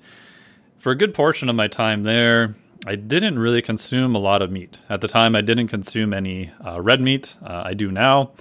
for 0.78 0.90
a 0.90 0.96
good 0.96 1.14
portion 1.14 1.48
of 1.48 1.54
my 1.54 1.68
time 1.68 2.02
there, 2.02 2.54
I 2.84 2.96
didn't 2.96 3.38
really 3.38 3.62
consume 3.62 4.16
a 4.16 4.18
lot 4.18 4.42
of 4.42 4.50
meat. 4.50 4.78
At 4.88 5.00
the 5.00 5.08
time, 5.08 5.36
I 5.36 5.40
didn't 5.40 5.68
consume 5.68 6.12
any 6.12 6.50
uh, 6.66 6.80
red 6.80 7.00
meat. 7.00 7.36
Uh, 7.40 7.62
I 7.66 7.74
do 7.74 7.92
now. 7.92 8.32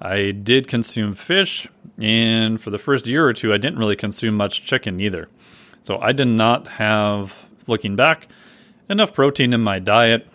I 0.00 0.30
did 0.30 0.68
consume 0.68 1.14
fish, 1.14 1.68
and 1.98 2.60
for 2.60 2.70
the 2.70 2.78
first 2.78 3.06
year 3.06 3.26
or 3.26 3.32
two, 3.32 3.52
I 3.52 3.58
didn't 3.58 3.80
really 3.80 3.96
consume 3.96 4.36
much 4.36 4.62
chicken 4.62 5.00
either. 5.00 5.28
So 5.82 5.98
I 5.98 6.12
did 6.12 6.28
not 6.28 6.68
have, 6.68 7.48
looking 7.66 7.96
back, 7.96 8.28
enough 8.88 9.12
protein 9.12 9.52
in 9.52 9.60
my 9.60 9.80
diet. 9.80 10.26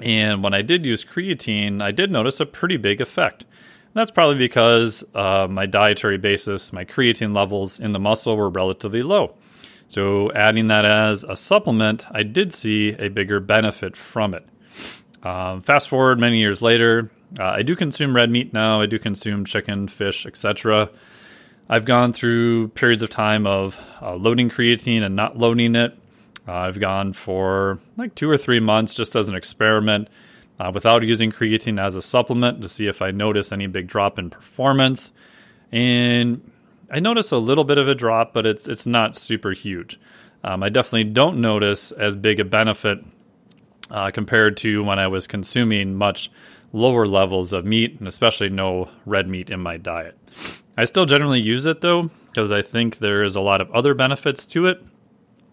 And 0.00 0.42
when 0.42 0.54
I 0.54 0.62
did 0.62 0.86
use 0.86 1.04
creatine, 1.04 1.82
I 1.82 1.90
did 1.90 2.10
notice 2.10 2.40
a 2.40 2.46
pretty 2.46 2.76
big 2.76 3.00
effect. 3.00 3.44
That's 3.94 4.12
probably 4.12 4.38
because 4.38 5.04
uh, 5.14 5.48
my 5.50 5.66
dietary 5.66 6.18
basis, 6.18 6.72
my 6.72 6.84
creatine 6.84 7.34
levels 7.34 7.80
in 7.80 7.90
the 7.92 7.98
muscle 7.98 8.36
were 8.36 8.48
relatively 8.48 9.02
low. 9.02 9.34
So, 9.90 10.30
adding 10.34 10.68
that 10.68 10.84
as 10.84 11.24
a 11.24 11.34
supplement, 11.34 12.06
I 12.12 12.22
did 12.22 12.54
see 12.54 12.90
a 12.90 13.08
bigger 13.08 13.40
benefit 13.40 13.96
from 13.96 14.34
it. 14.34 14.46
Um, 15.24 15.62
fast 15.62 15.88
forward 15.88 16.20
many 16.20 16.38
years 16.38 16.62
later, 16.62 17.10
uh, 17.36 17.44
I 17.44 17.62
do 17.62 17.74
consume 17.74 18.14
red 18.14 18.30
meat 18.30 18.52
now. 18.52 18.80
I 18.80 18.86
do 18.86 19.00
consume 19.00 19.44
chicken, 19.44 19.88
fish, 19.88 20.26
etc. 20.26 20.90
I've 21.68 21.86
gone 21.86 22.12
through 22.12 22.68
periods 22.68 23.02
of 23.02 23.10
time 23.10 23.48
of 23.48 23.80
uh, 24.00 24.14
loading 24.14 24.48
creatine 24.48 25.02
and 25.02 25.16
not 25.16 25.36
loading 25.36 25.74
it. 25.74 25.98
Uh, 26.46 26.52
I've 26.52 26.78
gone 26.78 27.12
for 27.12 27.80
like 27.96 28.14
two 28.14 28.30
or 28.30 28.38
three 28.38 28.60
months 28.60 28.94
just 28.94 29.16
as 29.16 29.28
an 29.28 29.34
experiment 29.34 30.06
uh, 30.60 30.70
without 30.72 31.02
using 31.02 31.32
creatine 31.32 31.80
as 31.80 31.96
a 31.96 32.02
supplement 32.02 32.62
to 32.62 32.68
see 32.68 32.86
if 32.86 33.02
I 33.02 33.10
notice 33.10 33.50
any 33.50 33.66
big 33.66 33.88
drop 33.88 34.20
in 34.20 34.30
performance. 34.30 35.10
And 35.72 36.48
I 36.90 37.00
notice 37.00 37.30
a 37.30 37.38
little 37.38 37.64
bit 37.64 37.78
of 37.78 37.88
a 37.88 37.94
drop, 37.94 38.32
but 38.32 38.46
it's 38.46 38.66
it's 38.66 38.86
not 38.86 39.16
super 39.16 39.52
huge. 39.52 40.00
Um, 40.42 40.62
I 40.62 40.70
definitely 40.70 41.04
don't 41.04 41.40
notice 41.40 41.92
as 41.92 42.16
big 42.16 42.40
a 42.40 42.44
benefit 42.44 43.04
uh, 43.90 44.10
compared 44.10 44.56
to 44.58 44.82
when 44.82 44.98
I 44.98 45.08
was 45.08 45.26
consuming 45.26 45.94
much 45.94 46.30
lower 46.72 47.06
levels 47.06 47.52
of 47.52 47.64
meat, 47.64 47.98
and 47.98 48.08
especially 48.08 48.48
no 48.48 48.90
red 49.04 49.28
meat 49.28 49.50
in 49.50 49.60
my 49.60 49.76
diet. 49.76 50.16
I 50.76 50.84
still 50.84 51.06
generally 51.06 51.40
use 51.40 51.66
it 51.66 51.80
though, 51.80 52.10
because 52.26 52.50
I 52.50 52.62
think 52.62 52.98
there 52.98 53.22
is 53.22 53.36
a 53.36 53.40
lot 53.40 53.60
of 53.60 53.70
other 53.72 53.94
benefits 53.94 54.46
to 54.46 54.66
it. 54.66 54.82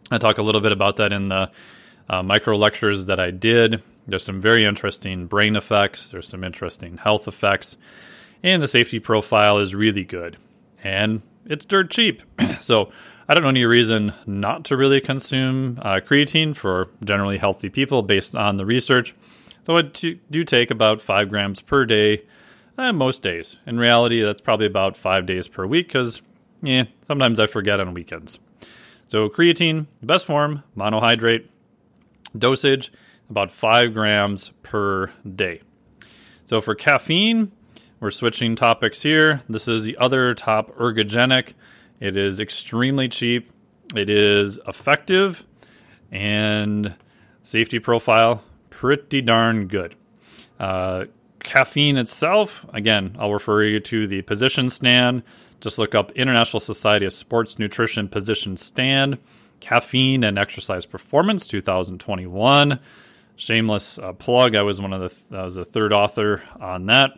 I 0.10 0.18
talk 0.20 0.38
a 0.38 0.44
little 0.44 0.62
bit 0.62 0.72
about 0.72 0.98
that 0.98 1.12
in 1.12 1.28
the 1.28 1.52
uh, 2.10 2.24
micro 2.24 2.56
lectures 2.56 3.08
that 3.08 3.20
I 3.20 3.32
did. 3.32 3.84
There's 4.08 4.24
some 4.24 4.40
very 4.40 4.66
interesting 4.66 5.28
brain 5.28 5.56
effects, 5.56 6.12
there's 6.12 6.30
some 6.30 6.44
interesting 6.44 6.98
health 6.98 7.28
effects, 7.28 7.76
and 8.42 8.62
the 8.62 8.68
safety 8.68 9.00
profile 9.00 9.60
is 9.60 9.76
really 9.76 10.06
good. 10.06 10.38
And 10.84 11.24
it's 11.50 11.66
dirt 11.66 11.90
cheap. 11.92 12.24
so 12.60 12.92
I 13.28 13.34
don't 13.34 13.44
know 13.44 13.50
any 13.50 13.66
reason 13.66 14.14
not 14.26 14.66
to 14.66 14.78
really 14.78 15.02
consume 15.02 15.80
uh, 15.82 16.00
creatine 16.06 16.56
for 16.56 16.90
generally 17.04 17.38
healthy 17.38 17.70
people 17.70 18.02
based 18.02 18.36
on 18.36 18.58
the 18.58 18.66
research. 18.66 19.16
Though 19.66 19.78
I 19.78 19.82
do 19.82 20.44
take 20.44 20.72
about 20.72 21.02
five 21.02 21.30
grams 21.30 21.60
per 21.60 21.86
day 21.86 22.24
uh, 22.78 22.94
most 22.94 23.22
days. 23.24 23.58
In 23.66 23.78
reality, 23.78 24.22
that's 24.22 24.42
probably 24.42 24.66
about 24.66 24.96
five 24.96 25.26
days 25.26 25.48
per 25.48 25.66
week 25.66 25.88
because, 25.88 26.22
yeah, 26.62 26.86
sometimes 27.06 27.40
I 27.40 27.48
forget 27.48 27.80
on 27.80 27.94
weekends. 27.94 28.40
So 29.08 29.30
creatine, 29.30 29.88
best 30.02 30.26
form, 30.26 30.64
monohydrate, 30.78 31.48
dosage 32.38 32.92
about 33.30 33.52
five 33.52 33.94
grams 33.94 34.52
per 34.64 35.12
day. 35.36 35.62
So 36.46 36.62
for 36.62 36.76
caffeine, 36.76 37.52
we're 38.00 38.12
switching 38.12 38.56
topics 38.56 39.02
here. 39.02 39.42
This 39.50 39.68
is 39.68 39.84
the 39.84 39.98
other 39.98 40.34
top 40.34 40.76
ergogenic. 40.78 41.54
It 42.00 42.16
is 42.16 42.40
extremely 42.40 43.10
cheap. 43.10 43.52
It 43.96 44.10
is 44.10 44.60
effective 44.68 45.44
and 46.12 46.96
safety 47.44 47.80
profile 47.80 48.44
pretty 48.70 49.22
darn 49.22 49.68
good. 49.68 49.96
Uh, 50.60 51.06
caffeine 51.44 51.98
itself, 51.98 52.66
again, 52.74 53.16
I'll 53.18 53.34
refer 53.34 53.64
you 53.64 53.80
to 53.80 54.06
the 54.06 54.22
position 54.22 54.70
stand. 54.70 55.24
Just 55.60 55.80
look 55.80 55.96
up 55.96 56.12
International 56.12 56.60
Society 56.60 57.08
of 57.08 57.14
Sports 57.14 57.58
Nutrition 57.58 58.08
Position 58.08 58.56
Stand, 58.58 59.18
Caffeine 59.60 60.24
and 60.24 60.38
Exercise 60.38 60.86
Performance 60.86 61.48
2021 61.48 62.80
shameless 63.38 63.98
uh, 63.98 64.14
plug. 64.14 64.56
I 64.56 64.62
was 64.62 64.80
one 64.80 64.94
of 64.94 65.02
the 65.02 65.10
th- 65.10 65.22
I 65.32 65.44
was 65.44 65.56
the 65.56 65.66
third 65.66 65.94
author 65.94 66.44
on 66.60 66.88
that. 66.88 67.12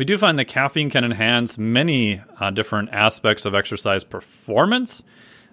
We 0.00 0.06
do 0.06 0.16
find 0.16 0.38
that 0.38 0.46
caffeine 0.46 0.88
can 0.88 1.04
enhance 1.04 1.58
many 1.58 2.22
uh, 2.38 2.52
different 2.52 2.88
aspects 2.90 3.44
of 3.44 3.54
exercise 3.54 4.02
performance. 4.02 5.02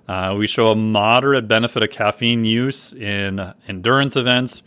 Uh, 0.08 0.36
we 0.40 0.48
show 0.48 0.68
a 0.68 0.76
moderate 0.76 1.50
benefit 1.50 1.84
of 1.84 1.90
caffeine 1.90 2.46
use 2.46 2.94
in 2.94 3.54
endurance 3.68 4.16
events, 4.16 4.64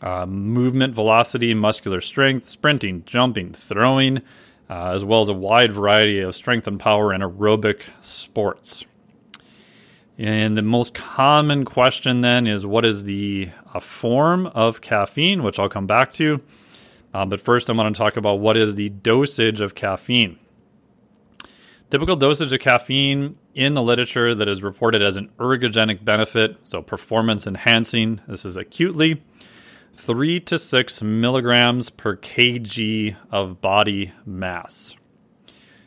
uh, 0.00 0.26
movement 0.26 0.94
velocity, 0.94 1.54
muscular 1.54 2.00
strength, 2.00 2.46
sprinting, 2.46 3.02
jumping, 3.04 3.52
throwing, 3.52 4.18
uh, 4.70 4.92
as 4.92 5.04
well 5.04 5.22
as 5.22 5.28
a 5.28 5.34
wide 5.34 5.72
variety 5.72 6.20
of 6.20 6.32
strength 6.32 6.68
and 6.68 6.78
power 6.78 7.10
and 7.10 7.24
aerobic 7.24 7.82
sports. 8.00 8.84
And 10.16 10.56
the 10.56 10.62
most 10.62 10.94
common 10.94 11.64
question 11.64 12.20
then 12.20 12.46
is 12.46 12.64
what 12.64 12.84
is 12.84 13.02
the 13.02 13.50
form 13.80 14.46
of 14.46 14.80
caffeine, 14.82 15.42
which 15.42 15.58
I'll 15.58 15.68
come 15.68 15.88
back 15.88 16.12
to. 16.12 16.40
Uh, 17.16 17.24
but 17.24 17.40
first, 17.40 17.70
I'm 17.70 17.78
going 17.78 17.90
to 17.90 17.96
talk 17.96 18.18
about 18.18 18.40
what 18.40 18.58
is 18.58 18.74
the 18.74 18.90
dosage 18.90 19.62
of 19.62 19.74
caffeine. 19.74 20.38
Typical 21.88 22.14
dosage 22.14 22.52
of 22.52 22.60
caffeine 22.60 23.38
in 23.54 23.72
the 23.72 23.82
literature 23.82 24.34
that 24.34 24.48
is 24.48 24.62
reported 24.62 25.02
as 25.02 25.16
an 25.16 25.30
ergogenic 25.38 26.04
benefit, 26.04 26.58
so 26.64 26.82
performance 26.82 27.46
enhancing, 27.46 28.20
this 28.28 28.44
is 28.44 28.58
acutely, 28.58 29.22
three 29.94 30.40
to 30.40 30.58
six 30.58 31.02
milligrams 31.02 31.88
per 31.88 32.18
kg 32.18 33.16
of 33.32 33.62
body 33.62 34.12
mass. 34.26 34.94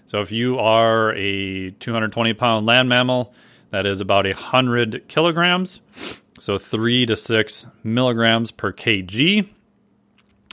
So 0.08 0.22
if 0.22 0.32
you 0.32 0.58
are 0.58 1.14
a 1.14 1.70
220 1.70 2.34
pound 2.34 2.66
land 2.66 2.90
mammal, 2.90 3.36
that 3.70 3.86
is 3.86 4.02
about 4.02 4.26
100 4.26 5.08
kilograms, 5.08 5.80
so 6.40 6.58
three 6.58 7.06
to 7.06 7.16
six 7.16 7.68
milligrams 7.84 8.50
per 8.50 8.74
kg. 8.74 9.48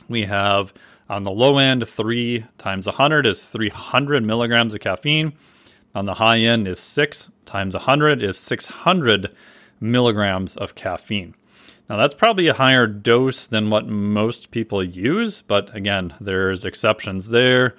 We 0.08 0.24
have 0.24 0.72
on 1.08 1.22
the 1.22 1.30
low 1.30 1.58
end, 1.58 1.86
three 1.88 2.44
times 2.58 2.86
100 2.86 3.26
is 3.26 3.44
300 3.44 4.24
milligrams 4.24 4.74
of 4.74 4.80
caffeine. 4.80 5.32
On 5.94 6.04
the 6.04 6.14
high 6.14 6.38
end 6.38 6.68
is 6.68 6.78
six 6.78 7.30
times 7.44 7.74
100 7.74 8.22
is 8.22 8.36
600 8.38 9.34
milligrams 9.80 10.56
of 10.56 10.74
caffeine. 10.74 11.34
Now, 11.88 11.96
that's 11.96 12.14
probably 12.14 12.48
a 12.48 12.54
higher 12.54 12.88
dose 12.88 13.46
than 13.46 13.70
what 13.70 13.86
most 13.86 14.50
people 14.50 14.82
use, 14.82 15.42
but 15.42 15.74
again, 15.74 16.12
there's 16.20 16.64
exceptions 16.64 17.28
there. 17.28 17.76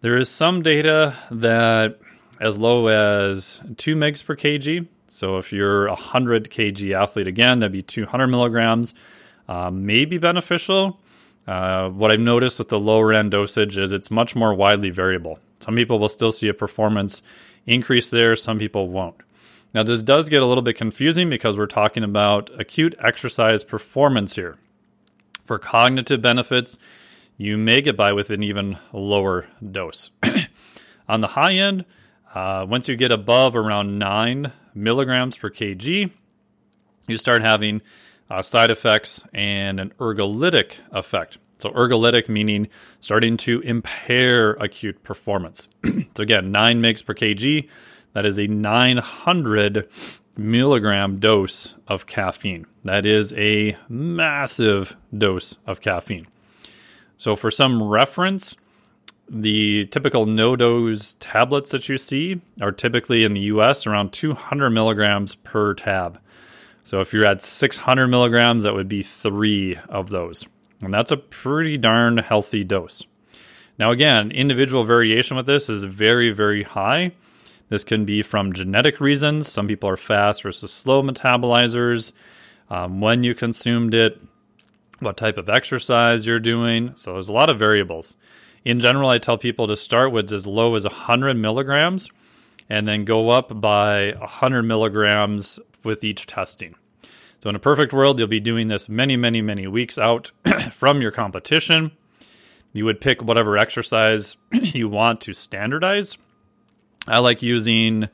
There 0.00 0.16
is 0.16 0.30
some 0.30 0.62
data 0.62 1.14
that 1.30 1.98
as 2.40 2.56
low 2.56 2.88
as 2.88 3.60
2 3.76 3.94
megs 3.94 4.24
per 4.24 4.34
kg. 4.34 4.88
So 5.06 5.36
if 5.36 5.52
you're 5.52 5.86
a 5.86 5.90
100 5.90 6.50
kg 6.50 6.98
athlete, 6.98 7.28
again, 7.28 7.58
that'd 7.58 7.70
be 7.70 7.82
200 7.82 8.26
milligrams. 8.28 8.94
Uh, 9.46 9.70
may 9.70 10.06
be 10.06 10.16
beneficial. 10.16 10.98
Uh, 11.46 11.88
what 11.88 12.12
I've 12.12 12.20
noticed 12.20 12.58
with 12.58 12.68
the 12.68 12.78
lower 12.78 13.12
end 13.12 13.32
dosage 13.32 13.76
is 13.76 13.92
it's 13.92 14.10
much 14.10 14.36
more 14.36 14.54
widely 14.54 14.90
variable. 14.90 15.38
Some 15.60 15.74
people 15.74 15.98
will 15.98 16.08
still 16.08 16.32
see 16.32 16.48
a 16.48 16.54
performance 16.54 17.22
increase 17.66 18.10
there, 18.10 18.36
some 18.36 18.58
people 18.58 18.88
won't. 18.88 19.16
Now, 19.74 19.82
this 19.82 20.02
does 20.02 20.28
get 20.28 20.42
a 20.42 20.46
little 20.46 20.62
bit 20.62 20.76
confusing 20.76 21.30
because 21.30 21.56
we're 21.56 21.66
talking 21.66 22.04
about 22.04 22.50
acute 22.58 22.94
exercise 22.98 23.64
performance 23.64 24.34
here. 24.36 24.58
For 25.44 25.58
cognitive 25.58 26.20
benefits, 26.20 26.78
you 27.38 27.56
may 27.56 27.80
get 27.80 27.96
by 27.96 28.12
with 28.12 28.30
an 28.30 28.42
even 28.42 28.78
lower 28.92 29.48
dose. 29.70 30.10
On 31.08 31.20
the 31.20 31.28
high 31.28 31.54
end, 31.54 31.84
uh, 32.34 32.66
once 32.68 32.88
you 32.88 32.96
get 32.96 33.12
above 33.12 33.56
around 33.56 33.98
9 33.98 34.52
milligrams 34.74 35.36
per 35.36 35.50
kg, 35.50 36.10
you 37.08 37.16
start 37.16 37.42
having 37.42 37.82
uh, 38.32 38.40
side 38.40 38.70
effects, 38.70 39.22
and 39.34 39.78
an 39.78 39.92
ergolytic 40.00 40.76
effect. 40.90 41.36
So, 41.58 41.70
ergolytic 41.70 42.30
meaning 42.30 42.68
starting 42.98 43.36
to 43.38 43.60
impair 43.60 44.52
acute 44.52 45.02
performance. 45.02 45.68
so, 45.84 46.22
again, 46.22 46.50
9 46.50 46.80
mgs 46.80 47.04
per 47.04 47.14
kg, 47.14 47.68
that 48.14 48.24
is 48.24 48.38
a 48.38 48.46
900 48.46 49.86
milligram 50.34 51.18
dose 51.20 51.74
of 51.86 52.06
caffeine. 52.06 52.64
That 52.84 53.04
is 53.04 53.34
a 53.34 53.76
massive 53.90 54.96
dose 55.16 55.58
of 55.66 55.82
caffeine. 55.82 56.26
So, 57.18 57.36
for 57.36 57.50
some 57.50 57.82
reference, 57.82 58.56
the 59.28 59.84
typical 59.86 60.24
NoDoz 60.24 61.16
tablets 61.20 61.70
that 61.72 61.86
you 61.86 61.98
see 61.98 62.40
are 62.62 62.72
typically 62.72 63.24
in 63.24 63.34
the 63.34 63.42
US 63.42 63.86
around 63.86 64.14
200 64.14 64.70
milligrams 64.70 65.34
per 65.34 65.74
tab. 65.74 66.18
So, 66.84 67.00
if 67.00 67.12
you're 67.12 67.26
at 67.26 67.42
600 67.42 68.08
milligrams, 68.08 68.64
that 68.64 68.74
would 68.74 68.88
be 68.88 69.02
three 69.02 69.76
of 69.88 70.10
those. 70.10 70.44
And 70.80 70.92
that's 70.92 71.12
a 71.12 71.16
pretty 71.16 71.78
darn 71.78 72.18
healthy 72.18 72.64
dose. 72.64 73.04
Now, 73.78 73.90
again, 73.90 74.30
individual 74.30 74.84
variation 74.84 75.36
with 75.36 75.46
this 75.46 75.68
is 75.68 75.84
very, 75.84 76.30
very 76.30 76.64
high. 76.64 77.12
This 77.68 77.84
can 77.84 78.04
be 78.04 78.20
from 78.20 78.52
genetic 78.52 79.00
reasons. 79.00 79.50
Some 79.50 79.66
people 79.66 79.88
are 79.88 79.96
fast 79.96 80.42
versus 80.42 80.72
slow 80.72 81.02
metabolizers. 81.02 82.12
Um, 82.68 83.00
when 83.00 83.24
you 83.24 83.34
consumed 83.34 83.94
it, 83.94 84.20
what 84.98 85.16
type 85.16 85.38
of 85.38 85.48
exercise 85.48 86.26
you're 86.26 86.38
doing. 86.40 86.92
So 86.96 87.14
there's 87.14 87.28
a 87.28 87.32
lot 87.32 87.48
of 87.48 87.58
variables. 87.58 88.14
In 88.64 88.78
general, 88.80 89.08
I 89.08 89.18
tell 89.18 89.38
people 89.38 89.66
to 89.66 89.76
start 89.76 90.12
with 90.12 90.32
as 90.32 90.46
low 90.46 90.74
as 90.74 90.84
100 90.84 91.36
milligrams 91.36 92.10
and 92.68 92.86
then 92.86 93.04
go 93.04 93.30
up 93.30 93.60
by 93.60 94.12
100 94.18 94.62
milligrams 94.62 95.58
with 95.84 96.04
each 96.04 96.26
testing. 96.26 96.74
So, 97.42 97.50
in 97.50 97.56
a 97.56 97.60
perfect 97.60 97.92
world, 97.92 98.18
you'll 98.18 98.28
be 98.28 98.40
doing 98.40 98.68
this 98.68 98.88
many, 98.88 99.16
many, 99.16 99.42
many 99.42 99.66
weeks 99.66 99.98
out 99.98 100.30
from 100.70 101.02
your 101.02 101.10
competition. 101.10 101.92
You 102.72 102.84
would 102.84 103.00
pick 103.00 103.22
whatever 103.22 103.58
exercise 103.58 104.36
you 104.52 104.88
want 104.88 105.20
to 105.22 105.34
standardize 105.34 106.16
I 107.06 107.18
like 107.18 107.42
using 107.42 108.08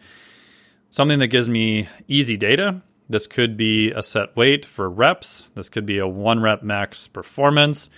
something 0.90 1.18
that 1.18 1.26
gives 1.26 1.48
me 1.48 1.88
easy 2.06 2.36
data. 2.36 2.80
This 3.08 3.26
could 3.26 3.56
be 3.56 3.90
a 3.90 4.02
set 4.02 4.34
weight 4.36 4.64
for 4.64 4.88
reps. 4.88 5.46
This 5.54 5.68
could 5.68 5.84
be 5.84 5.98
a 5.98 6.06
one 6.06 6.40
rep 6.40 6.62
max 6.62 7.06
performance. 7.06 7.90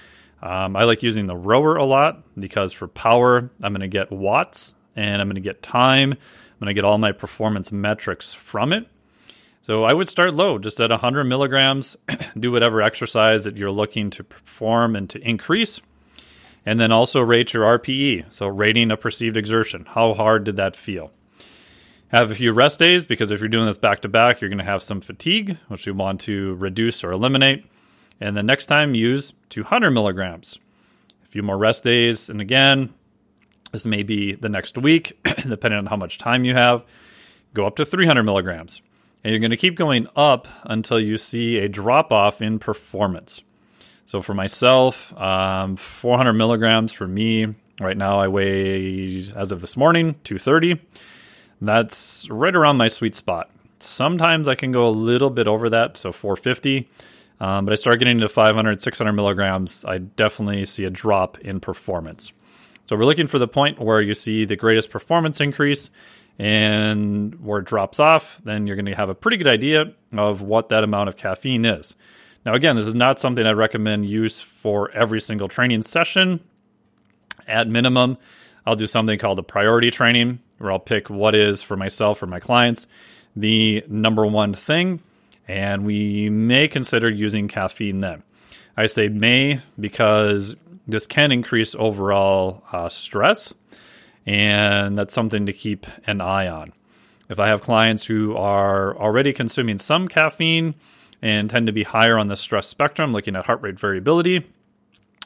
Um, 0.42 0.74
I 0.74 0.84
like 0.84 1.02
using 1.02 1.26
the 1.26 1.36
rower 1.36 1.76
a 1.76 1.84
lot 1.84 2.22
because 2.36 2.72
for 2.72 2.88
power, 2.88 3.50
I'm 3.62 3.72
going 3.72 3.80
to 3.82 3.88
get 3.88 4.10
watts 4.10 4.74
and 4.96 5.20
I'm 5.20 5.28
going 5.28 5.34
to 5.36 5.40
get 5.40 5.62
time. 5.62 6.12
I'm 6.12 6.58
going 6.58 6.68
to 6.68 6.74
get 6.74 6.84
all 6.84 6.98
my 6.98 7.12
performance 7.12 7.70
metrics 7.70 8.34
from 8.34 8.72
it. 8.72 8.86
So 9.70 9.84
I 9.84 9.92
would 9.92 10.08
start 10.08 10.34
low, 10.34 10.58
just 10.58 10.80
at 10.80 10.90
100 10.90 11.22
milligrams. 11.26 11.96
do 12.40 12.50
whatever 12.50 12.82
exercise 12.82 13.44
that 13.44 13.56
you're 13.56 13.70
looking 13.70 14.10
to 14.10 14.24
perform 14.24 14.96
and 14.96 15.08
to 15.10 15.20
increase. 15.20 15.80
And 16.66 16.80
then 16.80 16.90
also 16.90 17.20
rate 17.20 17.52
your 17.52 17.78
RPE, 17.78 18.34
so 18.34 18.48
rating 18.48 18.90
a 18.90 18.96
perceived 18.96 19.36
exertion. 19.36 19.84
How 19.84 20.12
hard 20.12 20.42
did 20.42 20.56
that 20.56 20.74
feel? 20.74 21.12
Have 22.08 22.32
a 22.32 22.34
few 22.34 22.52
rest 22.52 22.80
days 22.80 23.06
because 23.06 23.30
if 23.30 23.38
you're 23.38 23.48
doing 23.48 23.66
this 23.66 23.78
back 23.78 24.00
to 24.00 24.08
back, 24.08 24.40
you're 24.40 24.50
going 24.50 24.58
to 24.58 24.64
have 24.64 24.82
some 24.82 25.00
fatigue, 25.00 25.56
which 25.68 25.86
you 25.86 25.94
want 25.94 26.20
to 26.22 26.56
reduce 26.56 27.04
or 27.04 27.12
eliminate. 27.12 27.64
And 28.20 28.36
the 28.36 28.42
next 28.42 28.66
time, 28.66 28.96
use 28.96 29.34
200 29.50 29.92
milligrams. 29.92 30.58
A 31.22 31.28
few 31.28 31.44
more 31.44 31.56
rest 31.56 31.84
days. 31.84 32.28
And 32.28 32.40
again, 32.40 32.92
this 33.70 33.86
may 33.86 34.02
be 34.02 34.34
the 34.34 34.48
next 34.48 34.76
week, 34.76 35.16
depending 35.48 35.78
on 35.78 35.86
how 35.86 35.96
much 35.96 36.18
time 36.18 36.44
you 36.44 36.54
have. 36.54 36.84
Go 37.54 37.68
up 37.68 37.76
to 37.76 37.84
300 37.84 38.24
milligrams. 38.24 38.82
And 39.22 39.32
you're 39.32 39.40
going 39.40 39.50
to 39.50 39.56
keep 39.56 39.76
going 39.76 40.06
up 40.16 40.48
until 40.62 40.98
you 40.98 41.18
see 41.18 41.58
a 41.58 41.68
drop 41.68 42.12
off 42.12 42.40
in 42.40 42.58
performance. 42.58 43.42
So 44.06 44.22
for 44.22 44.34
myself, 44.34 45.16
um, 45.16 45.76
400 45.76 46.32
milligrams 46.32 46.92
for 46.92 47.06
me. 47.06 47.54
Right 47.80 47.96
now, 47.96 48.20
I 48.20 48.28
weigh, 48.28 49.24
as 49.34 49.52
of 49.52 49.60
this 49.60 49.76
morning, 49.76 50.16
230. 50.24 50.80
That's 51.60 52.28
right 52.30 52.54
around 52.54 52.76
my 52.76 52.88
sweet 52.88 53.14
spot. 53.14 53.50
Sometimes 53.78 54.48
I 54.48 54.54
can 54.54 54.72
go 54.72 54.88
a 54.88 54.90
little 54.90 55.30
bit 55.30 55.46
over 55.46 55.70
that, 55.70 55.96
so 55.96 56.12
450. 56.12 56.88
Um, 57.40 57.64
but 57.64 57.72
I 57.72 57.76
start 57.76 57.98
getting 57.98 58.18
to 58.18 58.28
500, 58.28 58.82
600 58.82 59.12
milligrams, 59.12 59.84
I 59.84 59.98
definitely 59.98 60.64
see 60.66 60.84
a 60.84 60.90
drop 60.90 61.38
in 61.38 61.60
performance. 61.60 62.32
So 62.84 62.96
we're 62.96 63.04
looking 63.04 63.28
for 63.28 63.38
the 63.38 63.48
point 63.48 63.78
where 63.78 64.02
you 64.02 64.14
see 64.14 64.44
the 64.44 64.56
greatest 64.56 64.90
performance 64.90 65.40
increase 65.40 65.90
and 66.40 67.34
where 67.44 67.58
it 67.58 67.66
drops 67.66 68.00
off, 68.00 68.40
then 68.44 68.66
you're 68.66 68.74
going 68.74 68.86
to 68.86 68.94
have 68.94 69.10
a 69.10 69.14
pretty 69.14 69.36
good 69.36 69.46
idea 69.46 69.92
of 70.16 70.40
what 70.40 70.70
that 70.70 70.82
amount 70.82 71.10
of 71.10 71.16
caffeine 71.16 71.66
is. 71.66 71.94
Now, 72.46 72.54
again, 72.54 72.76
this 72.76 72.86
is 72.86 72.94
not 72.94 73.18
something 73.18 73.46
I 73.46 73.50
recommend 73.50 74.08
use 74.08 74.40
for 74.40 74.90
every 74.92 75.20
single 75.20 75.48
training 75.48 75.82
session. 75.82 76.40
At 77.46 77.68
minimum, 77.68 78.16
I'll 78.64 78.74
do 78.74 78.86
something 78.86 79.18
called 79.18 79.38
a 79.38 79.42
priority 79.42 79.90
training 79.90 80.40
where 80.56 80.72
I'll 80.72 80.78
pick 80.78 81.10
what 81.10 81.34
is 81.34 81.60
for 81.60 81.76
myself 81.76 82.22
or 82.22 82.26
my 82.26 82.40
clients 82.40 82.86
the 83.36 83.84
number 83.86 84.26
one 84.26 84.54
thing, 84.54 85.00
and 85.46 85.84
we 85.84 86.30
may 86.30 86.68
consider 86.68 87.08
using 87.08 87.48
caffeine 87.48 88.00
then. 88.00 88.22
I 88.78 88.86
say 88.86 89.08
may 89.08 89.60
because 89.78 90.56
this 90.88 91.06
can 91.06 91.32
increase 91.32 91.74
overall 91.74 92.64
uh, 92.72 92.88
stress, 92.88 93.54
and 94.26 94.96
that's 94.96 95.14
something 95.14 95.46
to 95.46 95.52
keep 95.52 95.86
an 96.06 96.20
eye 96.20 96.48
on. 96.48 96.72
If 97.28 97.38
I 97.38 97.48
have 97.48 97.62
clients 97.62 98.04
who 98.04 98.36
are 98.36 98.96
already 98.96 99.32
consuming 99.32 99.78
some 99.78 100.08
caffeine, 100.08 100.74
and 101.22 101.50
tend 101.50 101.66
to 101.66 101.72
be 101.72 101.82
higher 101.82 102.18
on 102.18 102.28
the 102.28 102.36
stress 102.36 102.66
spectrum, 102.66 103.12
looking 103.12 103.36
at 103.36 103.46
heart 103.46 103.62
rate 103.62 103.78
variability. 103.78 104.46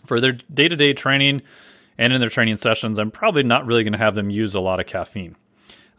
For 0.04 0.20
their 0.20 0.32
day 0.32 0.68
to 0.68 0.76
day 0.76 0.92
training 0.92 1.42
and 1.96 2.12
in 2.12 2.20
their 2.20 2.28
training 2.28 2.56
sessions, 2.56 2.98
I'm 2.98 3.10
probably 3.10 3.42
not 3.42 3.66
really 3.66 3.84
going 3.84 3.92
to 3.92 3.98
have 3.98 4.14
them 4.14 4.30
use 4.30 4.54
a 4.54 4.60
lot 4.60 4.80
of 4.80 4.86
caffeine. 4.86 5.36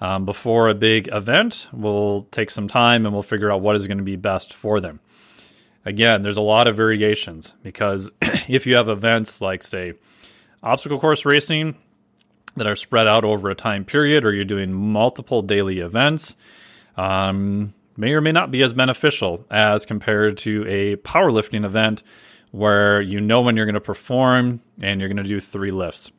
Um, 0.02 0.26
before 0.26 0.68
a 0.68 0.76
big 0.76 1.08
event, 1.12 1.68
we'll 1.72 2.24
take 2.32 2.52
some 2.52 2.68
time 2.68 3.06
and 3.06 3.14
we'll 3.14 3.24
figure 3.24 3.52
out 3.52 3.62
what 3.62 3.78
is 3.78 3.88
going 3.88 3.98
to 3.98 4.04
be 4.04 4.18
best 4.18 4.54
for 4.54 4.82
them. 4.82 5.00
Again, 5.86 6.22
there's 6.22 6.38
a 6.38 6.42
lot 6.42 6.68
of 6.68 6.76
variations 6.76 7.54
because 7.64 8.12
if 8.22 8.68
you 8.68 8.76
have 8.76 8.90
events 8.90 9.40
like, 9.40 9.64
say, 9.64 9.94
obstacle 10.62 11.00
course 11.00 11.24
racing 11.26 11.76
that 12.56 12.68
are 12.68 12.76
spread 12.76 13.08
out 13.08 13.26
over 13.26 13.50
a 13.50 13.56
time 13.56 13.86
period, 13.86 14.26
or 14.26 14.34
you're 14.34 14.46
doing 14.46 14.72
multiple 14.72 15.42
daily 15.42 15.80
events, 15.80 16.36
um, 16.98 17.74
may 17.98 18.14
or 18.14 18.22
may 18.22 18.32
not 18.32 18.52
be 18.52 18.62
as 18.62 18.74
beneficial 18.74 19.46
as 19.50 19.86
compared 19.86 20.38
to 20.40 20.66
a 20.68 20.96
powerlifting 20.98 21.66
event 21.66 22.04
where 22.52 23.02
you 23.02 23.20
know 23.20 23.42
when 23.42 23.58
you're 23.58 23.66
going 23.66 23.74
to 23.74 23.82
perform 23.82 24.62
and 24.82 25.00
you're 25.00 25.10
going 25.10 25.18
to 25.18 25.24
do 25.24 25.40
three 25.40 25.72
lifts. 25.72 26.12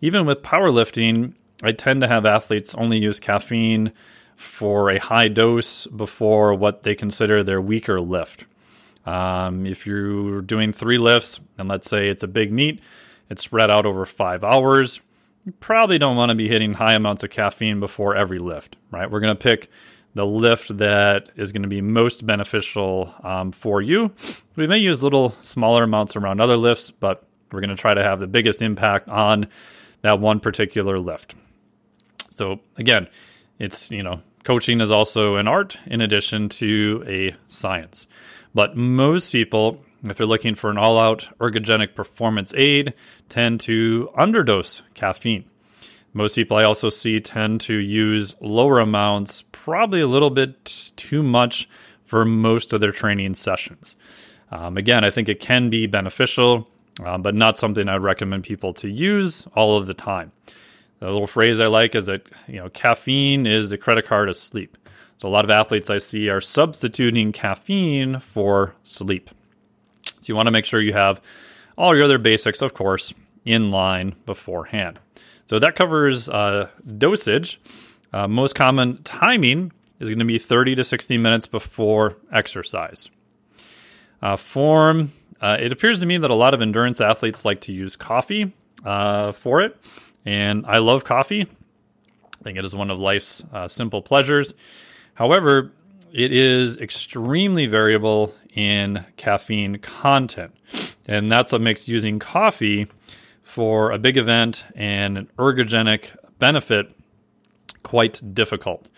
Even 0.00 0.26
with 0.26 0.42
powerlifting, 0.42 1.32
I 1.62 1.72
tend 1.72 2.02
to 2.02 2.08
have 2.08 2.26
athletes 2.26 2.74
only 2.74 2.98
use 2.98 3.18
caffeine 3.18 3.92
for 4.36 4.90
a 4.90 4.98
high 4.98 5.28
dose 5.28 5.86
before 5.86 6.54
what 6.54 6.82
they 6.82 6.94
consider 6.94 7.42
their 7.42 7.60
weaker 7.60 8.00
lift. 8.00 8.44
Um, 9.06 9.66
if 9.66 9.86
you're 9.86 10.42
doing 10.42 10.72
three 10.72 10.98
lifts, 10.98 11.40
and 11.56 11.68
let's 11.68 11.88
say 11.88 12.08
it's 12.08 12.22
a 12.22 12.28
big 12.28 12.52
meet, 12.52 12.80
it's 13.30 13.42
spread 13.42 13.70
out 13.70 13.86
over 13.86 14.04
five 14.04 14.44
hours, 14.44 15.00
probably 15.60 15.98
don't 15.98 16.16
want 16.16 16.30
to 16.30 16.34
be 16.34 16.48
hitting 16.48 16.74
high 16.74 16.94
amounts 16.94 17.22
of 17.22 17.30
caffeine 17.30 17.80
before 17.80 18.16
every 18.16 18.38
lift, 18.38 18.76
right? 18.90 19.10
We're 19.10 19.20
going 19.20 19.36
to 19.36 19.42
pick 19.42 19.70
the 20.14 20.26
lift 20.26 20.76
that 20.78 21.30
is 21.36 21.52
going 21.52 21.62
to 21.62 21.68
be 21.68 21.80
most 21.80 22.26
beneficial 22.26 23.14
um, 23.22 23.52
for 23.52 23.80
you. 23.80 24.12
We 24.56 24.66
may 24.66 24.78
use 24.78 25.02
little 25.02 25.34
smaller 25.42 25.84
amounts 25.84 26.16
around 26.16 26.40
other 26.40 26.56
lifts, 26.56 26.90
but 26.90 27.24
we're 27.52 27.60
going 27.60 27.70
to 27.70 27.76
try 27.76 27.94
to 27.94 28.02
have 28.02 28.18
the 28.18 28.26
biggest 28.26 28.62
impact 28.62 29.08
on 29.08 29.46
that 30.02 30.20
one 30.20 30.40
particular 30.40 30.98
lift. 30.98 31.34
So 32.30 32.60
again, 32.76 33.08
it's 33.58 33.90
you 33.90 34.02
know 34.02 34.22
coaching 34.44 34.80
is 34.80 34.90
also 34.90 35.36
an 35.36 35.48
art 35.48 35.76
in 35.86 36.00
addition 36.00 36.48
to 36.48 37.04
a 37.06 37.34
science. 37.48 38.06
But 38.54 38.76
most 38.76 39.30
people, 39.32 39.84
if 40.04 40.16
they're 40.16 40.26
looking 40.26 40.54
for 40.54 40.70
an 40.70 40.78
all-out 40.78 41.28
ergogenic 41.38 41.94
performance 41.94 42.54
aid, 42.56 42.94
tend 43.28 43.60
to 43.60 44.10
underdose 44.16 44.82
caffeine. 44.94 45.44
Most 46.12 46.36
people 46.36 46.56
I 46.56 46.64
also 46.64 46.88
see 46.88 47.20
tend 47.20 47.60
to 47.62 47.74
use 47.74 48.34
lower 48.40 48.80
amounts, 48.80 49.44
probably 49.52 50.00
a 50.00 50.06
little 50.06 50.30
bit 50.30 50.92
too 50.96 51.22
much 51.22 51.68
for 52.04 52.24
most 52.24 52.72
of 52.72 52.80
their 52.80 52.92
training 52.92 53.34
sessions. 53.34 53.96
Um, 54.50 54.76
again, 54.76 55.04
I 55.04 55.10
think 55.10 55.28
it 55.28 55.40
can 55.40 55.68
be 55.68 55.86
beneficial, 55.86 56.68
um, 57.04 57.22
but 57.22 57.34
not 57.34 57.58
something 57.58 57.88
I'd 57.88 57.96
recommend 57.96 58.44
people 58.44 58.72
to 58.74 58.88
use 58.88 59.46
all 59.54 59.76
of 59.76 59.86
the 59.86 59.94
time. 59.94 60.32
The 61.00 61.06
little 61.06 61.26
phrase 61.26 61.60
I 61.60 61.66
like 61.66 61.94
is 61.94 62.06
that 62.06 62.28
you 62.48 62.56
know 62.56 62.70
caffeine 62.70 63.46
is 63.46 63.70
the 63.70 63.78
credit 63.78 64.06
card 64.06 64.28
of 64.28 64.36
sleep. 64.36 64.76
So 65.18 65.28
a 65.28 65.30
lot 65.30 65.44
of 65.44 65.50
athletes 65.50 65.90
I 65.90 65.98
see 65.98 66.28
are 66.28 66.40
substituting 66.40 67.32
caffeine 67.32 68.20
for 68.20 68.74
sleep. 68.82 69.30
You 70.28 70.36
want 70.36 70.46
to 70.46 70.52
make 70.52 70.64
sure 70.64 70.80
you 70.80 70.92
have 70.92 71.20
all 71.76 71.94
your 71.94 72.04
other 72.04 72.18
basics, 72.18 72.62
of 72.62 72.74
course, 72.74 73.14
in 73.44 73.70
line 73.70 74.14
beforehand. 74.26 74.98
So 75.44 75.58
that 75.58 75.76
covers 75.76 76.28
uh, 76.28 76.68
dosage. 76.84 77.60
Uh, 78.12 78.28
most 78.28 78.54
common 78.54 79.02
timing 79.02 79.72
is 80.00 80.08
going 80.08 80.18
to 80.18 80.24
be 80.24 80.38
30 80.38 80.74
to 80.76 80.84
60 80.84 81.18
minutes 81.18 81.46
before 81.46 82.16
exercise. 82.32 83.08
Uh, 84.20 84.36
form, 84.36 85.12
uh, 85.40 85.56
it 85.60 85.72
appears 85.72 86.00
to 86.00 86.06
me 86.06 86.18
that 86.18 86.30
a 86.30 86.34
lot 86.34 86.54
of 86.54 86.60
endurance 86.60 87.00
athletes 87.00 87.44
like 87.44 87.60
to 87.62 87.72
use 87.72 87.96
coffee 87.96 88.52
uh, 88.84 89.32
for 89.32 89.60
it. 89.60 89.76
And 90.24 90.66
I 90.66 90.78
love 90.78 91.04
coffee. 91.04 91.42
I 91.42 92.42
think 92.42 92.58
it 92.58 92.64
is 92.64 92.74
one 92.74 92.90
of 92.90 92.98
life's 92.98 93.44
uh, 93.52 93.68
simple 93.68 94.02
pleasures. 94.02 94.54
However, 95.14 95.72
it 96.12 96.32
is 96.32 96.78
extremely 96.78 97.66
variable 97.66 98.34
in 98.54 99.04
caffeine 99.16 99.78
content. 99.78 100.54
And 101.06 101.30
that's 101.30 101.52
what 101.52 101.60
makes 101.60 101.88
using 101.88 102.18
coffee 102.18 102.86
for 103.42 103.90
a 103.92 103.98
big 103.98 104.16
event 104.16 104.64
and 104.74 105.18
an 105.18 105.30
ergogenic 105.38 106.10
benefit 106.38 106.94
quite 107.82 108.20
difficult. 108.34 108.88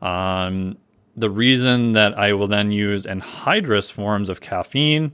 Um, 0.00 0.78
the 1.16 1.30
reason 1.30 1.92
that 1.92 2.16
I 2.16 2.32
will 2.32 2.46
then 2.46 2.70
use 2.70 3.04
anhydrous 3.04 3.90
forms 3.90 4.28
of 4.28 4.40
caffeine 4.40 5.12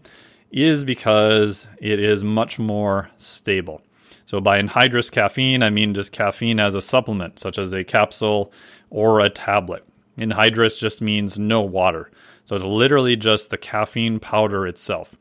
is 0.50 0.84
because 0.84 1.66
it 1.78 1.98
is 1.98 2.22
much 2.22 2.58
more 2.58 3.10
stable. 3.16 3.82
So, 4.26 4.40
by 4.40 4.60
anhydrous 4.60 5.10
caffeine, 5.10 5.62
I 5.62 5.70
mean 5.70 5.94
just 5.94 6.12
caffeine 6.12 6.60
as 6.60 6.74
a 6.74 6.82
supplement, 6.82 7.38
such 7.38 7.58
as 7.58 7.72
a 7.72 7.84
capsule 7.84 8.52
or 8.90 9.20
a 9.20 9.28
tablet. 9.28 9.84
Anhydrous 10.18 10.78
just 10.78 11.02
means 11.02 11.38
no 11.38 11.60
water. 11.60 12.10
So, 12.44 12.56
it's 12.56 12.64
literally 12.64 13.16
just 13.16 13.50
the 13.50 13.58
caffeine 13.58 14.20
powder 14.20 14.66
itself. 14.66 15.16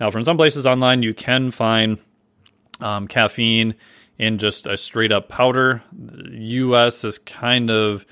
Now, 0.00 0.10
from 0.10 0.24
some 0.24 0.36
places 0.36 0.66
online, 0.66 1.02
you 1.02 1.14
can 1.14 1.50
find 1.50 1.98
um, 2.80 3.06
caffeine 3.08 3.74
in 4.18 4.38
just 4.38 4.66
a 4.66 4.76
straight 4.76 5.12
up 5.12 5.28
powder. 5.28 5.82
The 5.92 6.30
US 6.38 7.02
has 7.02 7.18
kind 7.18 7.70
of 7.70 8.04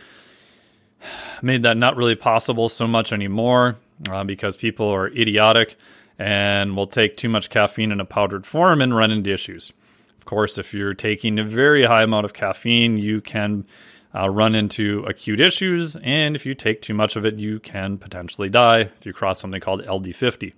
made 1.40 1.62
that 1.64 1.76
not 1.76 1.96
really 1.96 2.14
possible 2.14 2.68
so 2.68 2.86
much 2.86 3.12
anymore 3.12 3.76
uh, 4.10 4.24
because 4.24 4.56
people 4.56 4.88
are 4.88 5.08
idiotic 5.08 5.76
and 6.18 6.76
will 6.76 6.86
take 6.86 7.16
too 7.16 7.28
much 7.28 7.50
caffeine 7.50 7.92
in 7.92 8.00
a 8.00 8.04
powdered 8.04 8.46
form 8.46 8.80
and 8.80 8.94
run 8.94 9.10
into 9.10 9.32
issues. 9.32 9.72
Of 10.18 10.24
course, 10.24 10.58
if 10.58 10.72
you're 10.72 10.94
taking 10.94 11.38
a 11.38 11.44
very 11.44 11.84
high 11.84 12.04
amount 12.04 12.24
of 12.24 12.32
caffeine, 12.32 12.96
you 12.96 13.20
can 13.20 13.66
uh, 14.14 14.28
run 14.28 14.54
into 14.54 15.04
acute 15.06 15.40
issues, 15.40 15.96
and 15.96 16.36
if 16.36 16.44
you 16.44 16.54
take 16.54 16.82
too 16.82 16.94
much 16.94 17.16
of 17.16 17.24
it, 17.24 17.38
you 17.38 17.58
can 17.60 17.98
potentially 17.98 18.48
die 18.48 18.80
if 18.80 19.06
you 19.06 19.12
cross 19.12 19.40
something 19.40 19.60
called 19.60 19.82
LD50. 19.84 20.54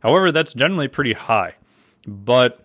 However, 0.00 0.32
that's 0.32 0.54
generally 0.54 0.88
pretty 0.88 1.12
high, 1.12 1.54
but 2.06 2.64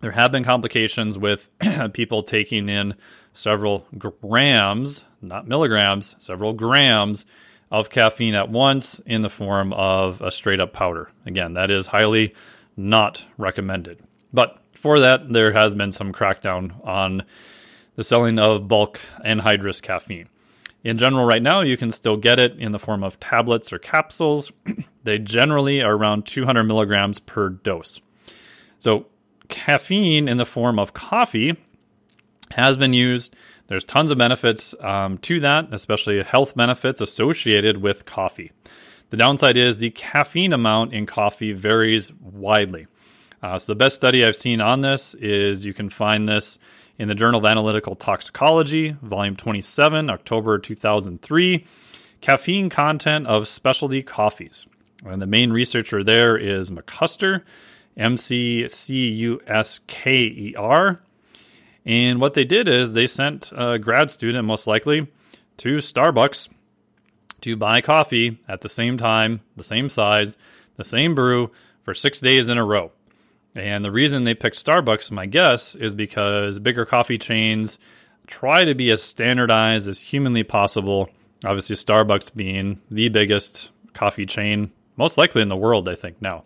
there 0.00 0.12
have 0.12 0.32
been 0.32 0.44
complications 0.44 1.18
with 1.18 1.50
people 1.92 2.22
taking 2.22 2.68
in 2.68 2.94
several 3.32 3.86
grams, 3.96 5.04
not 5.20 5.46
milligrams, 5.46 6.16
several 6.18 6.52
grams 6.52 7.26
of 7.70 7.90
caffeine 7.90 8.34
at 8.34 8.48
once 8.48 9.00
in 9.04 9.20
the 9.20 9.28
form 9.28 9.72
of 9.72 10.22
a 10.22 10.30
straight 10.30 10.60
up 10.60 10.72
powder. 10.72 11.10
Again, 11.26 11.54
that 11.54 11.70
is 11.70 11.88
highly 11.88 12.34
not 12.76 13.24
recommended. 13.36 13.98
But 14.32 14.58
for 14.74 15.00
that, 15.00 15.32
there 15.32 15.52
has 15.52 15.74
been 15.74 15.92
some 15.92 16.12
crackdown 16.12 16.86
on 16.86 17.24
the 17.98 18.04
selling 18.04 18.38
of 18.38 18.68
bulk 18.68 19.00
anhydrous 19.26 19.82
caffeine. 19.82 20.28
In 20.84 20.98
general, 20.98 21.24
right 21.26 21.42
now, 21.42 21.62
you 21.62 21.76
can 21.76 21.90
still 21.90 22.16
get 22.16 22.38
it 22.38 22.56
in 22.56 22.70
the 22.70 22.78
form 22.78 23.02
of 23.02 23.18
tablets 23.18 23.72
or 23.72 23.80
capsules. 23.80 24.52
they 25.02 25.18
generally 25.18 25.82
are 25.82 25.96
around 25.96 26.24
200 26.24 26.62
milligrams 26.62 27.18
per 27.18 27.48
dose. 27.48 28.00
So, 28.78 29.06
caffeine 29.48 30.28
in 30.28 30.36
the 30.36 30.44
form 30.46 30.78
of 30.78 30.94
coffee 30.94 31.56
has 32.52 32.76
been 32.76 32.92
used. 32.92 33.34
There's 33.66 33.84
tons 33.84 34.12
of 34.12 34.18
benefits 34.18 34.76
um, 34.78 35.18
to 35.18 35.40
that, 35.40 35.74
especially 35.74 36.22
health 36.22 36.54
benefits 36.54 37.00
associated 37.00 37.78
with 37.78 38.06
coffee. 38.06 38.52
The 39.10 39.16
downside 39.16 39.56
is 39.56 39.80
the 39.80 39.90
caffeine 39.90 40.52
amount 40.52 40.92
in 40.92 41.04
coffee 41.04 41.52
varies 41.52 42.12
widely. 42.12 42.86
Uh, 43.42 43.58
so, 43.58 43.72
the 43.72 43.76
best 43.76 43.96
study 43.96 44.24
I've 44.24 44.36
seen 44.36 44.60
on 44.60 44.82
this 44.82 45.14
is 45.14 45.66
you 45.66 45.74
can 45.74 45.90
find 45.90 46.28
this 46.28 46.60
in 46.98 47.08
the 47.08 47.14
Journal 47.14 47.40
of 47.40 47.46
Analytical 47.46 47.94
Toxicology, 47.94 48.96
volume 49.02 49.36
27, 49.36 50.10
October 50.10 50.58
2003. 50.58 51.64
Caffeine 52.20 52.68
content 52.68 53.26
of 53.28 53.46
specialty 53.46 54.02
coffees. 54.02 54.66
And 55.06 55.22
the 55.22 55.26
main 55.26 55.52
researcher 55.52 56.02
there 56.02 56.36
is 56.36 56.70
McCusker, 56.70 57.42
M 57.96 58.16
C 58.16 58.68
C 58.68 59.08
U 59.08 59.40
S 59.46 59.80
K 59.86 60.22
E 60.24 60.54
R. 60.58 61.00
And 61.86 62.20
what 62.20 62.34
they 62.34 62.44
did 62.44 62.66
is 62.66 62.92
they 62.92 63.06
sent 63.06 63.52
a 63.56 63.78
grad 63.78 64.10
student, 64.10 64.44
most 64.44 64.66
likely, 64.66 65.06
to 65.58 65.76
Starbucks 65.76 66.48
to 67.42 67.56
buy 67.56 67.80
coffee 67.80 68.38
at 68.48 68.62
the 68.62 68.68
same 68.68 68.98
time, 68.98 69.40
the 69.56 69.64
same 69.64 69.88
size, 69.88 70.36
the 70.76 70.84
same 70.84 71.14
brew 71.14 71.52
for 71.84 71.94
six 71.94 72.20
days 72.20 72.48
in 72.48 72.58
a 72.58 72.64
row. 72.64 72.90
And 73.58 73.84
the 73.84 73.90
reason 73.90 74.24
they 74.24 74.34
picked 74.34 74.64
Starbucks, 74.64 75.10
my 75.10 75.26
guess, 75.26 75.74
is 75.74 75.94
because 75.94 76.58
bigger 76.58 76.84
coffee 76.84 77.18
chains 77.18 77.78
try 78.26 78.64
to 78.64 78.74
be 78.74 78.90
as 78.90 79.02
standardized 79.02 79.88
as 79.88 80.00
humanly 80.00 80.44
possible. 80.44 81.10
Obviously, 81.44 81.76
Starbucks 81.76 82.34
being 82.34 82.80
the 82.90 83.08
biggest 83.08 83.70
coffee 83.94 84.26
chain, 84.26 84.70
most 84.96 85.18
likely 85.18 85.42
in 85.42 85.48
the 85.48 85.56
world, 85.56 85.88
I 85.88 85.94
think, 85.94 86.22
now 86.22 86.44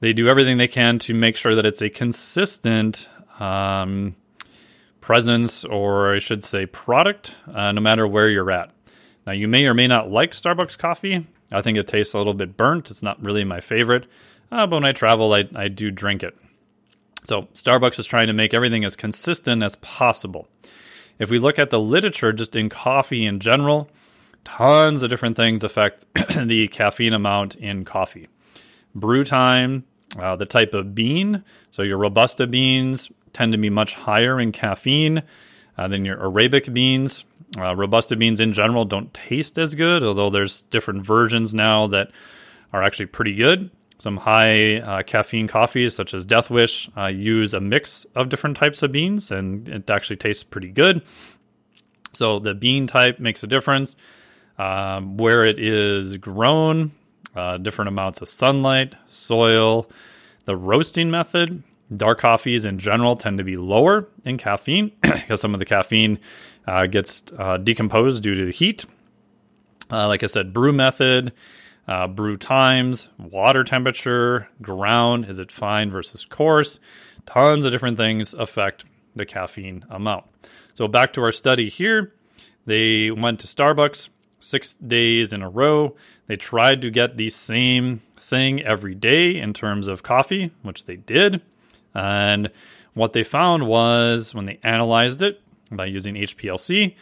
they 0.00 0.12
do 0.12 0.28
everything 0.28 0.58
they 0.58 0.68
can 0.68 0.98
to 0.98 1.14
make 1.14 1.36
sure 1.36 1.54
that 1.54 1.64
it's 1.64 1.80
a 1.80 1.88
consistent 1.88 3.08
um, 3.38 4.16
presence, 5.00 5.64
or 5.64 6.16
I 6.16 6.18
should 6.18 6.42
say, 6.42 6.66
product, 6.66 7.36
uh, 7.52 7.70
no 7.70 7.80
matter 7.80 8.06
where 8.06 8.28
you're 8.28 8.50
at. 8.50 8.72
Now, 9.26 9.32
you 9.32 9.46
may 9.46 9.64
or 9.64 9.74
may 9.74 9.86
not 9.86 10.10
like 10.10 10.32
Starbucks 10.32 10.76
coffee. 10.76 11.26
I 11.52 11.62
think 11.62 11.78
it 11.78 11.86
tastes 11.86 12.14
a 12.14 12.18
little 12.18 12.34
bit 12.34 12.56
burnt. 12.56 12.90
It's 12.90 13.02
not 13.02 13.22
really 13.22 13.44
my 13.44 13.60
favorite, 13.60 14.06
uh, 14.52 14.66
but 14.66 14.76
when 14.76 14.84
I 14.84 14.92
travel, 14.92 15.32
I, 15.32 15.48
I 15.54 15.68
do 15.68 15.90
drink 15.90 16.22
it. 16.22 16.36
So, 17.24 17.42
Starbucks 17.54 17.98
is 17.98 18.06
trying 18.06 18.26
to 18.26 18.32
make 18.32 18.52
everything 18.52 18.84
as 18.84 18.96
consistent 18.96 19.62
as 19.62 19.76
possible. 19.76 20.48
If 21.18 21.30
we 21.30 21.38
look 21.38 21.58
at 21.58 21.70
the 21.70 21.80
literature 21.80 22.32
just 22.32 22.54
in 22.54 22.68
coffee 22.68 23.24
in 23.24 23.40
general, 23.40 23.88
tons 24.44 25.02
of 25.02 25.10
different 25.10 25.36
things 25.36 25.64
affect 25.64 26.04
the 26.14 26.68
caffeine 26.68 27.14
amount 27.14 27.54
in 27.56 27.84
coffee. 27.84 28.28
Brew 28.94 29.24
time, 29.24 29.84
uh, 30.18 30.36
the 30.36 30.44
type 30.44 30.74
of 30.74 30.94
bean, 30.94 31.44
so 31.70 31.82
your 31.82 31.96
Robusta 31.96 32.46
beans 32.46 33.10
tend 33.32 33.52
to 33.52 33.58
be 33.58 33.70
much 33.70 33.94
higher 33.94 34.38
in 34.38 34.52
caffeine 34.52 35.22
uh, 35.78 35.88
than 35.88 36.04
your 36.04 36.18
Arabica 36.18 36.74
beans. 36.74 37.24
Uh, 37.56 37.74
Robusta 37.74 38.16
beans 38.16 38.40
in 38.40 38.52
general 38.52 38.84
don't 38.84 39.14
taste 39.14 39.58
as 39.58 39.74
good, 39.74 40.02
although 40.02 40.28
there's 40.28 40.62
different 40.62 41.04
versions 41.04 41.54
now 41.54 41.86
that 41.86 42.10
are 42.72 42.82
actually 42.82 43.06
pretty 43.06 43.34
good. 43.34 43.70
Some 44.02 44.16
high 44.16 44.78
uh, 44.78 45.04
caffeine 45.04 45.46
coffees, 45.46 45.94
such 45.94 46.12
as 46.12 46.26
Death 46.26 46.50
Wish, 46.50 46.90
uh, 46.96 47.06
use 47.06 47.54
a 47.54 47.60
mix 47.60 48.04
of 48.16 48.30
different 48.30 48.56
types 48.56 48.82
of 48.82 48.90
beans, 48.90 49.30
and 49.30 49.68
it 49.68 49.88
actually 49.88 50.16
tastes 50.16 50.42
pretty 50.42 50.70
good. 50.70 51.02
So 52.12 52.40
the 52.40 52.52
bean 52.52 52.88
type 52.88 53.20
makes 53.20 53.44
a 53.44 53.46
difference. 53.46 53.94
Um, 54.58 55.18
where 55.18 55.46
it 55.46 55.60
is 55.60 56.16
grown, 56.16 56.90
uh, 57.36 57.58
different 57.58 57.90
amounts 57.90 58.20
of 58.20 58.28
sunlight, 58.28 58.96
soil, 59.06 59.88
the 60.46 60.56
roasting 60.56 61.08
method. 61.08 61.62
Dark 61.96 62.18
coffees 62.18 62.64
in 62.64 62.80
general 62.80 63.14
tend 63.14 63.38
to 63.38 63.44
be 63.44 63.56
lower 63.56 64.08
in 64.24 64.36
caffeine 64.36 64.90
because 65.02 65.40
some 65.40 65.54
of 65.54 65.60
the 65.60 65.64
caffeine 65.64 66.18
uh, 66.66 66.86
gets 66.86 67.22
uh, 67.38 67.56
decomposed 67.56 68.24
due 68.24 68.34
to 68.34 68.46
the 68.46 68.50
heat. 68.50 68.84
Uh, 69.92 70.08
like 70.08 70.24
I 70.24 70.26
said, 70.26 70.52
brew 70.52 70.72
method, 70.72 71.32
uh, 71.92 72.06
brew 72.06 72.38
times, 72.38 73.08
water 73.18 73.62
temperature, 73.62 74.48
ground, 74.62 75.26
is 75.26 75.38
it 75.38 75.52
fine 75.52 75.90
versus 75.90 76.24
coarse? 76.24 76.80
Tons 77.26 77.66
of 77.66 77.72
different 77.72 77.98
things 77.98 78.32
affect 78.32 78.86
the 79.14 79.26
caffeine 79.26 79.84
amount. 79.90 80.24
So 80.72 80.88
back 80.88 81.12
to 81.12 81.22
our 81.22 81.32
study 81.32 81.68
here. 81.68 82.14
They 82.64 83.10
went 83.10 83.40
to 83.40 83.46
Starbucks 83.46 84.08
six 84.40 84.72
days 84.74 85.34
in 85.34 85.42
a 85.42 85.50
row. 85.50 85.94
They 86.28 86.36
tried 86.36 86.80
to 86.80 86.90
get 86.90 87.18
the 87.18 87.28
same 87.28 88.00
thing 88.16 88.62
every 88.62 88.94
day 88.94 89.36
in 89.36 89.52
terms 89.52 89.86
of 89.86 90.02
coffee, 90.02 90.50
which 90.62 90.86
they 90.86 90.96
did. 90.96 91.42
And 91.94 92.50
what 92.94 93.12
they 93.12 93.22
found 93.22 93.66
was 93.66 94.34
when 94.34 94.46
they 94.46 94.58
analyzed 94.62 95.20
it 95.20 95.42
by 95.70 95.84
using 95.84 96.14
HPLC, 96.14 96.94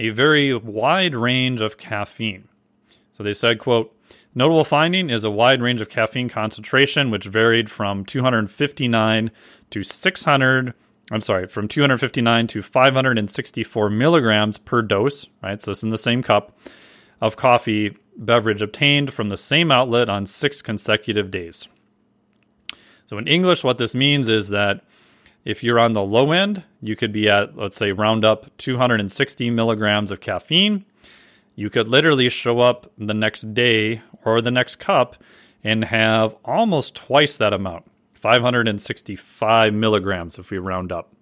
a 0.00 0.08
very 0.08 0.52
wide 0.52 1.14
range 1.14 1.60
of 1.60 1.76
caffeine. 1.76 2.48
So 3.12 3.22
they 3.22 3.34
said, 3.34 3.60
quote, 3.60 3.94
notable 4.34 4.64
finding 4.64 5.10
is 5.10 5.24
a 5.24 5.30
wide 5.30 5.62
range 5.62 5.80
of 5.80 5.88
caffeine 5.88 6.28
concentration, 6.28 7.10
which 7.10 7.24
varied 7.24 7.70
from 7.70 8.04
259 8.04 9.30
to 9.70 9.82
600 9.82 10.74
I'm 11.10 11.20
sorry, 11.20 11.46
from 11.46 11.68
259 11.68 12.46
to 12.46 12.62
564 12.62 13.90
milligrams 13.90 14.56
per 14.56 14.80
dose, 14.80 15.26
right? 15.42 15.60
So 15.60 15.72
it's 15.72 15.82
in 15.82 15.90
the 15.90 15.98
same 15.98 16.22
cup 16.22 16.56
of 17.20 17.36
coffee 17.36 17.96
beverage 18.16 18.62
obtained 18.62 19.12
from 19.12 19.28
the 19.28 19.36
same 19.36 19.70
outlet 19.70 20.08
on 20.08 20.26
six 20.26 20.62
consecutive 20.62 21.30
days. 21.30 21.68
So, 23.06 23.18
in 23.18 23.26
English, 23.26 23.62
what 23.62 23.78
this 23.78 23.94
means 23.94 24.28
is 24.28 24.48
that 24.50 24.84
if 25.44 25.62
you're 25.62 25.78
on 25.78 25.92
the 25.92 26.04
low 26.04 26.32
end, 26.32 26.64
you 26.80 26.96
could 26.96 27.12
be 27.12 27.28
at, 27.28 27.56
let's 27.56 27.76
say, 27.76 27.92
round 27.92 28.24
up 28.24 28.56
260 28.58 29.50
milligrams 29.50 30.10
of 30.10 30.20
caffeine. 30.20 30.84
You 31.54 31.68
could 31.68 31.88
literally 31.88 32.28
show 32.28 32.60
up 32.60 32.90
the 32.96 33.14
next 33.14 33.54
day 33.54 34.02
or 34.24 34.40
the 34.40 34.50
next 34.50 34.76
cup 34.76 35.16
and 35.62 35.84
have 35.84 36.34
almost 36.44 36.94
twice 36.94 37.36
that 37.36 37.52
amount 37.52 37.84
565 38.14 39.74
milligrams 39.74 40.38
if 40.38 40.50
we 40.50 40.58
round 40.58 40.92
up. 40.92 41.12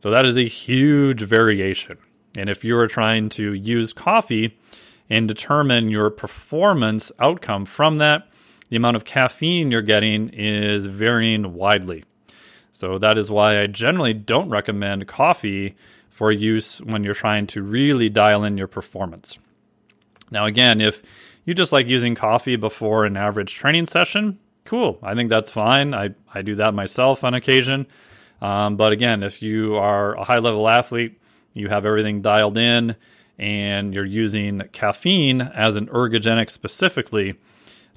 So 0.00 0.10
that 0.10 0.26
is 0.26 0.36
a 0.36 0.42
huge 0.42 1.22
variation. 1.22 1.98
And 2.36 2.50
if 2.50 2.62
you 2.64 2.76
are 2.76 2.86
trying 2.86 3.30
to 3.30 3.54
use 3.54 3.92
coffee 3.92 4.58
and 5.08 5.26
determine 5.26 5.88
your 5.88 6.10
performance 6.10 7.10
outcome 7.18 7.64
from 7.64 7.96
that, 7.98 8.28
the 8.68 8.76
amount 8.76 8.96
of 8.96 9.04
caffeine 9.04 9.70
you're 9.70 9.82
getting 9.82 10.28
is 10.28 10.86
varying 10.86 11.54
widely. 11.54 12.04
So 12.72 12.98
that 12.98 13.16
is 13.16 13.30
why 13.30 13.60
I 13.62 13.66
generally 13.66 14.12
don't 14.12 14.50
recommend 14.50 15.08
coffee 15.08 15.76
for 16.10 16.30
use 16.30 16.78
when 16.82 17.02
you're 17.02 17.14
trying 17.14 17.46
to 17.48 17.62
really 17.62 18.10
dial 18.10 18.44
in 18.44 18.58
your 18.58 18.66
performance. 18.66 19.38
Now, 20.30 20.46
again, 20.46 20.80
if 20.80 21.02
you 21.44 21.54
just 21.54 21.72
like 21.72 21.88
using 21.88 22.14
coffee 22.14 22.56
before 22.56 23.04
an 23.04 23.16
average 23.16 23.54
training 23.54 23.86
session, 23.86 24.38
cool. 24.64 24.98
I 25.02 25.14
think 25.14 25.30
that's 25.30 25.50
fine. 25.50 25.94
I, 25.94 26.10
I 26.32 26.42
do 26.42 26.56
that 26.56 26.74
myself 26.74 27.24
on 27.24 27.34
occasion. 27.34 27.86
Um, 28.42 28.76
but 28.76 28.92
again, 28.92 29.22
if 29.22 29.42
you 29.42 29.76
are 29.76 30.14
a 30.14 30.24
high 30.24 30.38
level 30.38 30.68
athlete, 30.68 31.18
you 31.54 31.68
have 31.68 31.86
everything 31.86 32.20
dialed 32.20 32.58
in, 32.58 32.96
and 33.38 33.94
you're 33.94 34.04
using 34.04 34.62
caffeine 34.72 35.40
as 35.40 35.76
an 35.76 35.86
ergogenic 35.86 36.50
specifically, 36.50 37.36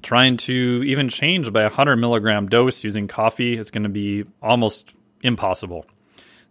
trying 0.02 0.36
to 0.38 0.82
even 0.86 1.08
change 1.08 1.52
by 1.52 1.60
a 1.60 1.64
100 1.64 1.96
milligram 1.96 2.48
dose 2.48 2.84
using 2.84 3.06
coffee 3.06 3.58
is 3.58 3.70
going 3.70 3.82
to 3.82 3.90
be 3.90 4.24
almost 4.42 4.94
impossible. 5.22 5.84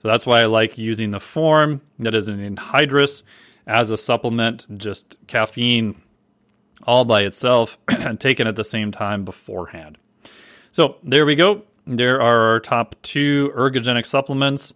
So 0.02 0.08
that's 0.08 0.26
why 0.26 0.42
I 0.42 0.46
like 0.46 0.78
using 0.78 1.12
the 1.12 1.20
form 1.20 1.82
that 1.98 2.14
is 2.14 2.28
an 2.28 2.56
anhydrous 2.56 3.24
as 3.70 3.92
a 3.92 3.98
supplement, 3.98 4.66
just 4.80 5.16
caffeine 5.28 6.02
all 6.84 7.06
by 7.06 7.22
itself, 7.22 7.78
taken 8.20 8.48
at 8.48 8.56
the 8.56 8.64
same 8.64 8.92
time 8.92 9.24
beforehand. 9.24 9.98
So 10.72 10.98
there 11.04 11.26
we 11.26 11.36
go. 11.36 11.64
There 11.86 12.20
are 12.20 12.50
our 12.50 12.60
top 12.60 12.96
two 13.04 13.54
ergogenic 13.56 14.08
supplements. 14.08 14.74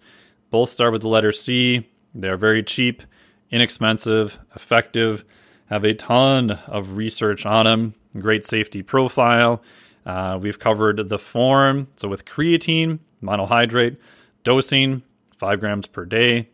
Both 0.51 0.69
start 0.69 0.93
with 0.93 1.01
the 1.01 1.07
letter 1.07 1.31
C. 1.31 1.89
They're 2.13 2.37
very 2.37 2.61
cheap, 2.61 3.01
inexpensive, 3.49 4.37
effective, 4.55 5.25
have 5.65 5.83
a 5.83 5.95
ton 5.95 6.51
of 6.51 6.95
research 6.95 7.47
on 7.47 7.65
them, 7.65 7.95
great 8.19 8.45
safety 8.45 8.83
profile. 8.83 9.63
Uh, 10.05 10.37
we've 10.39 10.59
covered 10.59 11.09
the 11.09 11.17
form. 11.17 11.87
So 11.95 12.07
with 12.07 12.25
creatine, 12.25 12.99
monohydrate, 13.23 13.97
dosing, 14.43 15.01
five 15.35 15.59
grams 15.59 15.87
per 15.87 16.05
day. 16.05 16.49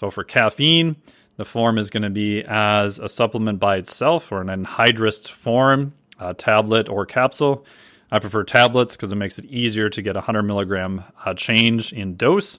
So 0.00 0.10
for 0.10 0.24
caffeine, 0.24 0.96
the 1.36 1.44
form 1.44 1.78
is 1.78 1.90
going 1.90 2.02
to 2.02 2.10
be 2.10 2.42
as 2.42 2.98
a 2.98 3.08
supplement 3.08 3.58
by 3.58 3.76
itself 3.76 4.30
or 4.30 4.40
an 4.40 4.48
anhydrous 4.48 5.28
form, 5.28 5.94
a 6.18 6.34
tablet 6.34 6.88
or 6.88 7.06
capsule. 7.06 7.64
I 8.10 8.18
prefer 8.18 8.44
tablets 8.44 8.94
because 8.94 9.12
it 9.12 9.16
makes 9.16 9.38
it 9.38 9.46
easier 9.46 9.88
to 9.88 10.02
get 10.02 10.16
a 10.16 10.20
100 10.20 10.42
milligram 10.42 11.04
uh, 11.24 11.34
change 11.34 11.92
in 11.92 12.16
dose. 12.16 12.58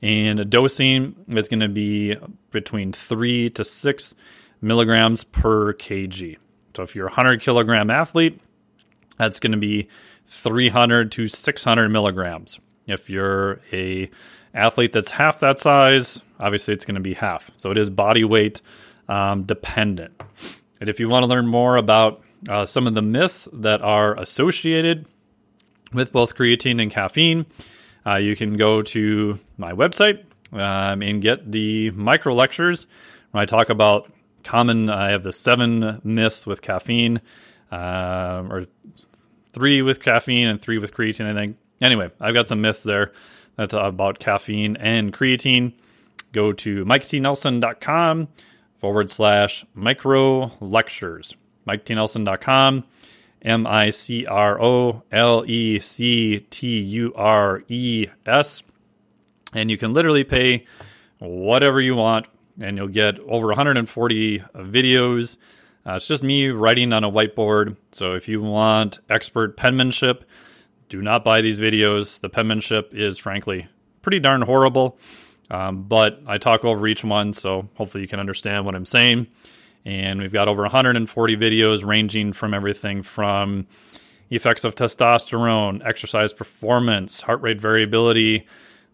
And 0.00 0.40
a 0.40 0.44
dosing 0.44 1.16
is 1.28 1.48
going 1.48 1.60
to 1.60 1.68
be 1.68 2.16
between 2.50 2.92
three 2.92 3.50
to 3.50 3.64
six 3.64 4.14
milligrams 4.60 5.24
per 5.24 5.74
kg. 5.74 6.36
So 6.74 6.82
if 6.82 6.94
you're 6.94 7.06
a 7.06 7.10
100 7.10 7.40
kilogram 7.40 7.90
athlete, 7.90 8.40
that's 9.18 9.40
going 9.40 9.52
to 9.52 9.58
be 9.58 9.88
300 10.26 11.12
to 11.12 11.28
600 11.28 11.88
milligrams. 11.88 12.58
If 12.86 13.10
you're 13.10 13.60
a 13.72 14.10
athlete 14.54 14.92
that's 14.92 15.10
half 15.10 15.40
that 15.40 15.58
size, 15.58 16.22
obviously 16.38 16.74
it's 16.74 16.84
going 16.84 16.96
to 16.96 17.00
be 17.00 17.14
half. 17.14 17.50
So 17.56 17.70
it 17.70 17.78
is 17.78 17.90
body 17.90 18.24
weight 18.24 18.60
um, 19.08 19.44
dependent. 19.44 20.20
And 20.80 20.88
if 20.88 21.00
you 21.00 21.08
want 21.08 21.22
to 21.22 21.26
learn 21.26 21.46
more 21.46 21.76
about 21.76 22.22
uh, 22.48 22.66
some 22.66 22.86
of 22.86 22.94
the 22.94 23.02
myths 23.02 23.48
that 23.52 23.80
are 23.82 24.18
associated 24.18 25.06
with 25.92 26.12
both 26.12 26.34
creatine 26.34 26.82
and 26.82 26.90
caffeine, 26.90 27.46
uh, 28.04 28.16
you 28.16 28.36
can 28.36 28.56
go 28.56 28.82
to 28.82 29.38
my 29.56 29.72
website 29.72 30.24
um, 30.52 31.02
and 31.02 31.22
get 31.22 31.50
the 31.50 31.90
micro 31.92 32.34
lectures 32.34 32.86
when 33.30 33.42
I 33.42 33.46
talk 33.46 33.68
about 33.70 34.10
common. 34.44 34.90
I 34.90 35.10
have 35.10 35.22
the 35.22 35.32
seven 35.32 36.00
myths 36.04 36.46
with 36.46 36.62
caffeine, 36.62 37.20
uh, 37.72 38.44
or 38.48 38.66
three 39.52 39.82
with 39.82 40.02
caffeine 40.02 40.48
and 40.48 40.60
three 40.60 40.78
with 40.78 40.94
creatine. 40.94 41.30
I 41.30 41.34
think. 41.34 41.56
Anyway, 41.80 42.10
I've 42.20 42.34
got 42.34 42.48
some 42.48 42.60
myths 42.60 42.84
there 42.84 43.12
that's 43.56 43.74
about 43.74 44.18
caffeine 44.18 44.76
and 44.76 45.12
creatine. 45.12 45.72
Go 46.32 46.52
to 46.52 46.84
miketnelson.com 46.84 48.28
forward 48.78 49.10
slash 49.10 49.64
micro 49.74 50.52
lectures. 50.60 51.34
miketnelson.com, 51.66 52.84
M 53.42 53.66
I 53.66 53.90
C 53.90 54.26
R 54.26 54.60
O 54.62 55.02
L 55.10 55.44
E 55.46 55.80
C 55.80 56.40
T 56.50 56.80
U 56.80 57.12
R 57.14 57.62
E 57.68 58.08
S. 58.24 58.62
And 59.52 59.70
you 59.70 59.78
can 59.78 59.92
literally 59.94 60.24
pay 60.24 60.66
whatever 61.18 61.80
you 61.80 61.96
want, 61.96 62.26
and 62.60 62.76
you'll 62.76 62.88
get 62.88 63.18
over 63.20 63.46
140 63.48 64.38
videos. 64.38 65.36
Uh, 65.86 65.94
it's 65.94 66.06
just 66.06 66.22
me 66.22 66.48
writing 66.48 66.92
on 66.92 67.04
a 67.04 67.10
whiteboard. 67.10 67.76
So 67.92 68.14
if 68.14 68.28
you 68.28 68.42
want 68.42 68.98
expert 69.08 69.56
penmanship, 69.56 70.24
do 70.88 71.00
not 71.00 71.24
buy 71.24 71.40
these 71.40 71.60
videos. 71.60 72.20
The 72.20 72.28
penmanship 72.28 72.92
is 72.92 73.18
frankly 73.18 73.68
pretty 74.02 74.20
darn 74.20 74.42
horrible. 74.42 74.98
Um, 75.50 75.84
but 75.84 76.20
I 76.26 76.38
talk 76.38 76.64
over 76.64 76.86
each 76.86 77.04
one, 77.04 77.32
so 77.32 77.68
hopefully 77.74 78.02
you 78.02 78.08
can 78.08 78.20
understand 78.20 78.64
what 78.64 78.74
I'm 78.74 78.84
saying. 78.84 79.26
And 79.84 80.20
we've 80.20 80.32
got 80.32 80.48
over 80.48 80.62
140 80.62 81.36
videos 81.36 81.84
ranging 81.84 82.32
from 82.32 82.54
everything 82.54 83.02
from 83.02 83.66
effects 84.30 84.64
of 84.64 84.74
testosterone, 84.74 85.86
exercise 85.86 86.32
performance, 86.32 87.20
heart 87.20 87.40
rate 87.42 87.60
variability, 87.60 88.46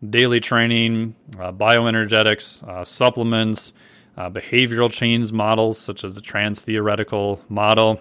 daily 0.09 0.41
training, 0.41 1.15
uh, 1.39 1.53
bioenergetics, 1.53 2.67
uh, 2.69 2.85
supplements, 2.85 3.73
uh, 4.17 4.29
behavioral 4.29 4.91
change 4.91 5.33
models 5.33 5.79
such 5.79 6.05
as 6.05 6.15
the 6.15 6.21
trans 6.21 6.65
theoretical 6.65 7.41
model. 7.49 8.01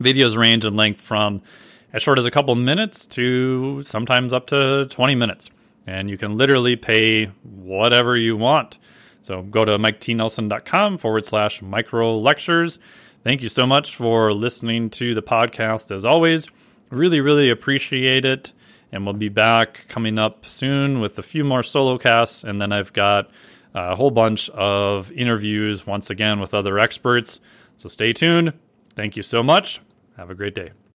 Videos 0.00 0.36
range 0.36 0.64
in 0.64 0.74
length 0.74 1.00
from 1.00 1.42
as 1.92 2.02
short 2.02 2.18
as 2.18 2.24
a 2.24 2.30
couple 2.30 2.54
minutes 2.54 3.06
to 3.06 3.82
sometimes 3.82 4.32
up 4.32 4.46
to 4.48 4.86
20 4.86 5.14
minutes. 5.14 5.50
And 5.90 6.08
you 6.08 6.16
can 6.16 6.36
literally 6.36 6.76
pay 6.76 7.26
whatever 7.42 8.16
you 8.16 8.36
want. 8.36 8.78
So 9.22 9.42
go 9.42 9.64
to 9.64 9.76
miketnelson.com 9.76 10.98
forward 10.98 11.24
slash 11.24 11.60
micro 11.60 12.16
lectures. 12.16 12.78
Thank 13.24 13.42
you 13.42 13.48
so 13.48 13.66
much 13.66 13.96
for 13.96 14.32
listening 14.32 14.90
to 14.90 15.14
the 15.16 15.22
podcast 15.22 15.90
as 15.94 16.04
always. 16.04 16.46
Really, 16.90 17.20
really 17.20 17.50
appreciate 17.50 18.24
it. 18.24 18.52
And 18.92 19.04
we'll 19.04 19.14
be 19.14 19.28
back 19.28 19.86
coming 19.88 20.16
up 20.16 20.46
soon 20.46 21.00
with 21.00 21.18
a 21.18 21.22
few 21.22 21.42
more 21.42 21.64
solo 21.64 21.98
casts. 21.98 22.44
And 22.44 22.60
then 22.60 22.72
I've 22.72 22.92
got 22.92 23.28
a 23.74 23.96
whole 23.96 24.12
bunch 24.12 24.48
of 24.50 25.10
interviews 25.10 25.88
once 25.88 26.08
again 26.08 26.38
with 26.38 26.54
other 26.54 26.78
experts. 26.78 27.40
So 27.76 27.88
stay 27.88 28.12
tuned. 28.12 28.52
Thank 28.94 29.16
you 29.16 29.24
so 29.24 29.42
much. 29.42 29.80
Have 30.16 30.30
a 30.30 30.36
great 30.36 30.54
day. 30.54 30.70